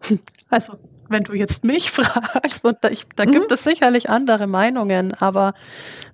Also, 0.50 0.78
wenn 1.10 1.24
du 1.24 1.34
jetzt 1.34 1.66
mich 1.66 1.92
fragst, 1.92 2.64
und 2.64 2.78
da, 2.82 2.90
ich, 2.90 3.06
da 3.18 3.26
mhm. 3.26 3.32
gibt 3.32 3.52
es 3.52 3.64
sicherlich 3.64 4.10
andere 4.10 4.48
Meinungen, 4.48 5.14
aber 5.14 5.56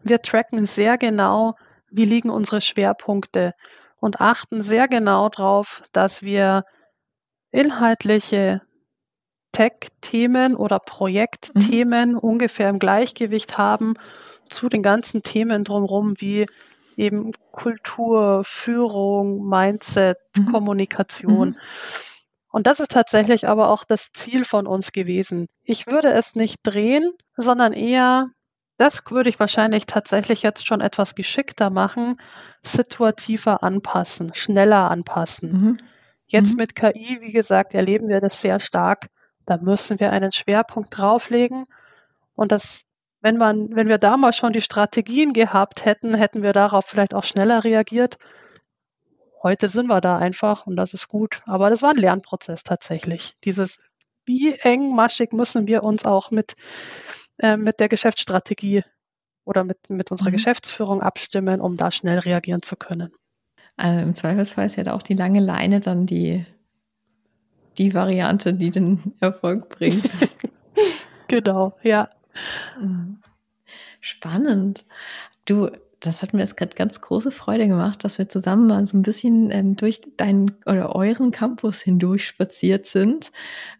wir 0.02 0.24
tracken 0.24 0.66
sehr 0.66 0.98
genau, 0.98 1.54
wie 1.92 2.06
liegen 2.06 2.32
unsere 2.32 2.62
Schwerpunkte 2.62 3.54
und 4.00 4.20
achten 4.20 4.64
sehr 4.64 4.88
genau 4.88 5.30
darauf, 5.30 5.84
dass 5.92 6.24
wir 6.24 6.64
inhaltliche 7.52 8.62
Tech-Themen 9.52 10.56
oder 10.56 10.80
Projektthemen 10.80 12.14
mhm. 12.14 12.18
ungefähr 12.18 12.70
im 12.70 12.80
Gleichgewicht 12.80 13.60
haben 13.60 13.96
zu 14.50 14.70
den 14.70 14.84
ganzen 14.84 15.24
Themen 15.24 15.64
drumherum, 15.64 16.16
wie 16.18 16.48
eben 16.98 17.32
Kultur, 17.52 18.44
Führung, 18.46 19.48
Mindset, 19.48 20.18
mhm. 20.38 20.52
Kommunikation. 20.52 21.50
Mhm. 21.50 21.58
Und 22.52 22.68
das 22.68 22.80
ist 22.80 22.92
tatsächlich 22.92 23.48
aber 23.48 23.70
auch 23.70 23.84
das 23.84 24.12
Ziel 24.12 24.44
von 24.44 24.68
uns 24.68 24.92
gewesen. 24.92 25.48
Ich 25.64 25.88
würde 25.88 26.12
es 26.12 26.36
nicht 26.36 26.58
drehen, 26.64 27.12
sondern 27.38 27.74
eher, 27.74 28.30
das 28.78 29.02
würde 29.10 29.30
ich 29.30 29.40
wahrscheinlich 29.40 29.86
tatsächlich 29.86 30.42
jetzt 30.42 30.66
schon 30.66 30.82
etwas 30.82 31.16
geschickter 31.16 31.70
machen, 31.70 32.20
situativer 32.64 33.64
anpassen, 33.64 34.34
schneller 34.34 34.90
anpassen. 34.90 35.52
Mhm. 35.52 35.80
Jetzt 36.26 36.54
mhm. 36.54 36.58
mit 36.58 36.76
KI, 36.76 37.20
wie 37.22 37.32
gesagt, 37.32 37.74
erleben 37.76 38.08
wir 38.08 38.20
das 38.20 38.42
sehr 38.42 38.60
stark. 38.60 39.10
Da 39.46 39.58
müssen 39.58 40.00
wir 40.00 40.12
einen 40.12 40.32
Schwerpunkt 40.32 40.98
drauflegen. 40.98 41.66
Und 42.36 42.52
das 42.52 42.84
wenn 43.22 43.38
man, 43.38 43.76
wenn 43.76 43.88
wir 43.88 43.98
damals 43.98 44.38
schon 44.38 44.54
die 44.54 44.62
Strategien 44.62 45.34
gehabt 45.34 45.86
hätten, 45.86 46.14
hätten 46.14 46.42
wir 46.42 46.54
darauf 46.54 46.86
vielleicht 46.86 47.14
auch 47.14 47.26
schneller 47.26 47.64
reagiert. 47.64 48.18
Heute 49.44 49.68
sind 49.68 49.88
wir 49.88 50.02
da 50.02 50.18
einfach 50.18 50.68
und 50.68 50.76
das 50.76 50.94
ist 50.94 51.08
gut. 51.08 51.42
Aber 51.46 51.70
das 51.70 51.82
war 51.82 51.92
ein 51.92 51.98
Lernprozess 51.98 52.64
tatsächlich. 52.64 53.36
Dieses, 53.44 53.80
wie 54.26 54.54
engmaschig 54.54 55.32
müssen 55.34 55.68
wir 55.68 55.84
uns 55.84 56.06
auch 56.06 56.32
mit, 56.32 56.56
äh, 57.38 57.58
mit 57.58 57.80
der 57.80 57.90
Geschäftsstrategie 57.90 58.84
oder 59.46 59.64
mit, 59.64 59.90
mit 59.90 60.12
unserer 60.12 60.30
mhm. 60.30 60.34
Geschäftsführung 60.34 61.02
abstimmen, 61.02 61.62
um 61.62 61.78
da 61.78 61.92
schnell 61.92 62.20
reagieren 62.20 62.62
zu 62.62 62.76
können. 62.76 63.12
Also 63.76 64.02
im 64.02 64.14
Zweifelsfall 64.14 64.66
ist 64.66 64.76
ja 64.76 64.84
da 64.84 64.94
auch 64.94 65.02
die 65.02 65.14
lange 65.14 65.40
Leine 65.40 65.80
dann 65.80 66.06
die, 66.06 66.46
die 67.78 67.94
Variante, 67.94 68.54
die 68.54 68.72
den 68.72 69.16
Erfolg 69.22 69.70
bringt. 69.70 70.10
genau, 71.28 71.74
ja. 71.82 72.10
Mhm. 72.80 73.22
Spannend. 74.02 74.86
Du, 75.46 75.70
das 76.00 76.22
hat 76.22 76.34
mir 76.34 76.40
jetzt 76.40 76.56
gerade 76.56 76.76
ganz 76.76 77.02
große 77.02 77.32
Freude 77.32 77.68
gemacht, 77.68 78.04
dass 78.04 78.18
wir 78.18 78.30
zusammen 78.30 78.68
mal 78.68 78.86
so 78.86 78.98
ein 78.98 79.02
bisschen 79.02 79.52
ähm, 79.52 79.76
durch 79.76 80.02
deinen 80.18 80.56
oder 80.66 80.96
euren 80.96 81.32
Campus 81.32 81.82
hindurch 81.82 82.26
spaziert 82.26 82.86
sind 82.86 83.32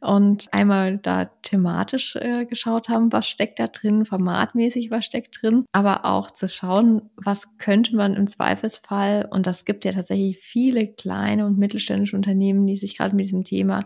und 0.02 0.48
einmal 0.54 0.98
da 0.98 1.26
thematisch 1.44 2.18
äh, 2.18 2.46
geschaut 2.46 2.90
haben, 2.90 3.12
was 3.14 3.28
steckt 3.28 3.60
da 3.60 3.68
drin, 3.68 4.06
formatmäßig, 4.06 4.92
was 4.92 5.06
steckt 5.06 5.42
drin, 5.42 5.66
aber 5.72 6.06
auch 6.06 6.32
zu 6.32 6.48
schauen, 6.48 7.10
was 7.16 7.58
könnte 7.58 7.96
man 7.96 8.16
im 8.16 8.28
Zweifelsfall, 8.28 9.28
und 9.32 9.48
das 9.48 9.64
gibt 9.64 9.86
ja 9.86 9.94
tatsächlich 9.94 10.38
viele 10.38 10.88
kleine 10.88 11.46
und 11.46 11.58
mittelständische 11.58 12.18
Unternehmen, 12.18 12.68
die 12.68 12.78
sich 12.78 12.98
gerade 12.98 13.16
mit 13.16 13.26
diesem 13.26 13.44
Thema 13.46 13.86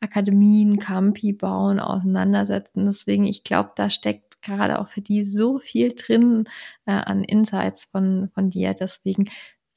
Akademien, 0.00 0.78
Campi 0.78 1.32
bauen, 1.32 1.78
auseinandersetzen. 1.78 2.86
Deswegen, 2.86 3.24
ich 3.24 3.44
glaube, 3.44 3.72
da 3.76 3.90
steckt 3.90 4.29
gerade 4.42 4.78
auch 4.78 4.88
für 4.88 5.00
die 5.00 5.24
so 5.24 5.58
viel 5.58 5.94
drin 5.94 6.48
äh, 6.86 6.92
an 6.92 7.24
Insights 7.24 7.86
von, 7.86 8.30
von 8.34 8.50
dir. 8.50 8.74
Deswegen 8.74 9.24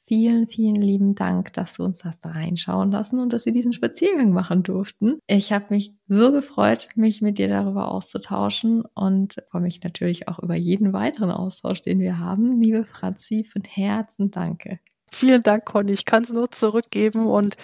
vielen, 0.06 0.48
vielen 0.48 0.76
lieben 0.76 1.16
Dank, 1.16 1.54
dass 1.54 1.76
du 1.76 1.84
uns 1.84 2.00
das 2.00 2.20
da 2.20 2.30
reinschauen 2.30 2.92
lassen 2.92 3.20
und 3.20 3.34
dass 3.34 3.46
wir 3.46 3.54
diesen 3.54 3.74
Spaziergang 3.74 4.32
machen 4.32 4.64
durften. 4.64 5.20
Ich 5.28 5.52
habe 5.52 5.66
mich 5.70 5.94
so 6.08 6.32
gefreut, 6.32 6.90
mich 6.96 7.22
mit 7.22 7.38
dir 7.38 7.48
darüber 7.48 7.90
auszutauschen 7.90 8.84
und 8.94 9.36
freue 9.50 9.62
mich 9.62 9.82
natürlich 9.84 10.28
auch 10.28 10.40
über 10.40 10.56
jeden 10.56 10.94
weiteren 10.94 11.32
Austausch, 11.32 11.82
den 11.82 12.00
wir 12.00 12.20
haben. 12.20 12.62
Liebe 12.62 12.84
Franzi, 12.86 13.44
von 13.44 13.64
Herzen 13.64 14.32
danke. 14.32 14.80
Vielen 15.12 15.44
Dank, 15.44 15.66
Conny. 15.66 15.94
Ich 15.94 16.06
kann 16.06 16.24
es 16.24 16.32
nur 16.32 16.50
zurückgeben 16.52 17.28
und 17.28 17.56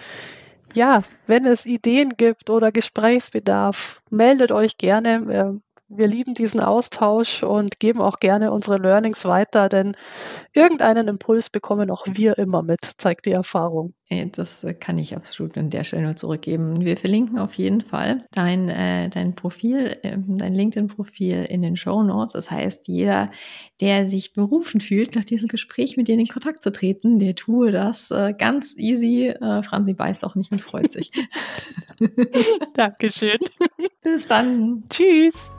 ja, 0.75 1.03
wenn 1.25 1.45
es 1.45 1.65
Ideen 1.65 2.15
gibt 2.15 2.49
oder 2.51 2.71
Gesprächsbedarf, 2.71 4.01
meldet 4.11 4.51
euch 4.51 4.77
gerne. 4.77 5.59
Wir 5.89 6.07
lieben 6.07 6.33
diesen 6.33 6.59
Austausch 6.59 7.43
und 7.43 7.79
geben 7.79 8.01
auch 8.01 8.19
gerne 8.19 8.51
unsere 8.51 8.77
Learnings 8.77 9.25
weiter, 9.25 9.69
denn 9.69 9.95
irgendeinen 10.53 11.07
Impuls 11.07 11.49
bekommen 11.49 11.89
auch 11.89 12.05
wir 12.07 12.37
immer 12.37 12.61
mit, 12.61 12.79
zeigt 12.97 13.25
die 13.25 13.31
Erfahrung. 13.31 13.93
Das 14.31 14.63
äh, 14.63 14.73
kann 14.73 14.97
ich 14.97 15.15
absolut 15.15 15.55
an 15.57 15.69
der 15.69 15.83
Stelle 15.83 16.03
nur 16.03 16.15
zurückgeben. 16.15 16.83
Wir 16.83 16.97
verlinken 16.97 17.37
auf 17.37 17.53
jeden 17.55 17.81
Fall 17.81 18.25
dein, 18.31 18.69
äh, 18.69 19.09
dein 19.09 19.35
Profil, 19.35 19.97
äh, 20.01 20.17
dein 20.17 20.55
LinkedIn-Profil 20.55 21.45
in 21.45 21.61
den 21.61 21.77
Show 21.77 22.01
Notes. 22.01 22.33
Das 22.33 22.49
heißt, 22.49 22.87
jeder, 22.87 23.29
der 23.81 24.09
sich 24.09 24.33
berufen 24.33 24.81
fühlt, 24.81 25.15
nach 25.15 25.25
diesem 25.25 25.47
Gespräch 25.47 25.95
mit 25.95 26.07
dir 26.07 26.15
in 26.15 26.27
Kontakt 26.27 26.63
zu 26.63 26.71
treten, 26.71 27.19
der 27.19 27.35
tue 27.35 27.71
das 27.71 28.09
äh, 28.09 28.33
ganz 28.37 28.75
easy. 28.77 29.33
Franzi 29.39 29.93
beißt 29.93 30.25
auch 30.25 30.35
nicht 30.35 30.51
und 30.51 30.61
freut 30.61 30.91
sich. 30.91 31.11
Dankeschön. 32.73 33.39
Bis 34.01 34.27
dann. 34.27 34.83
Tschüss. 34.89 35.51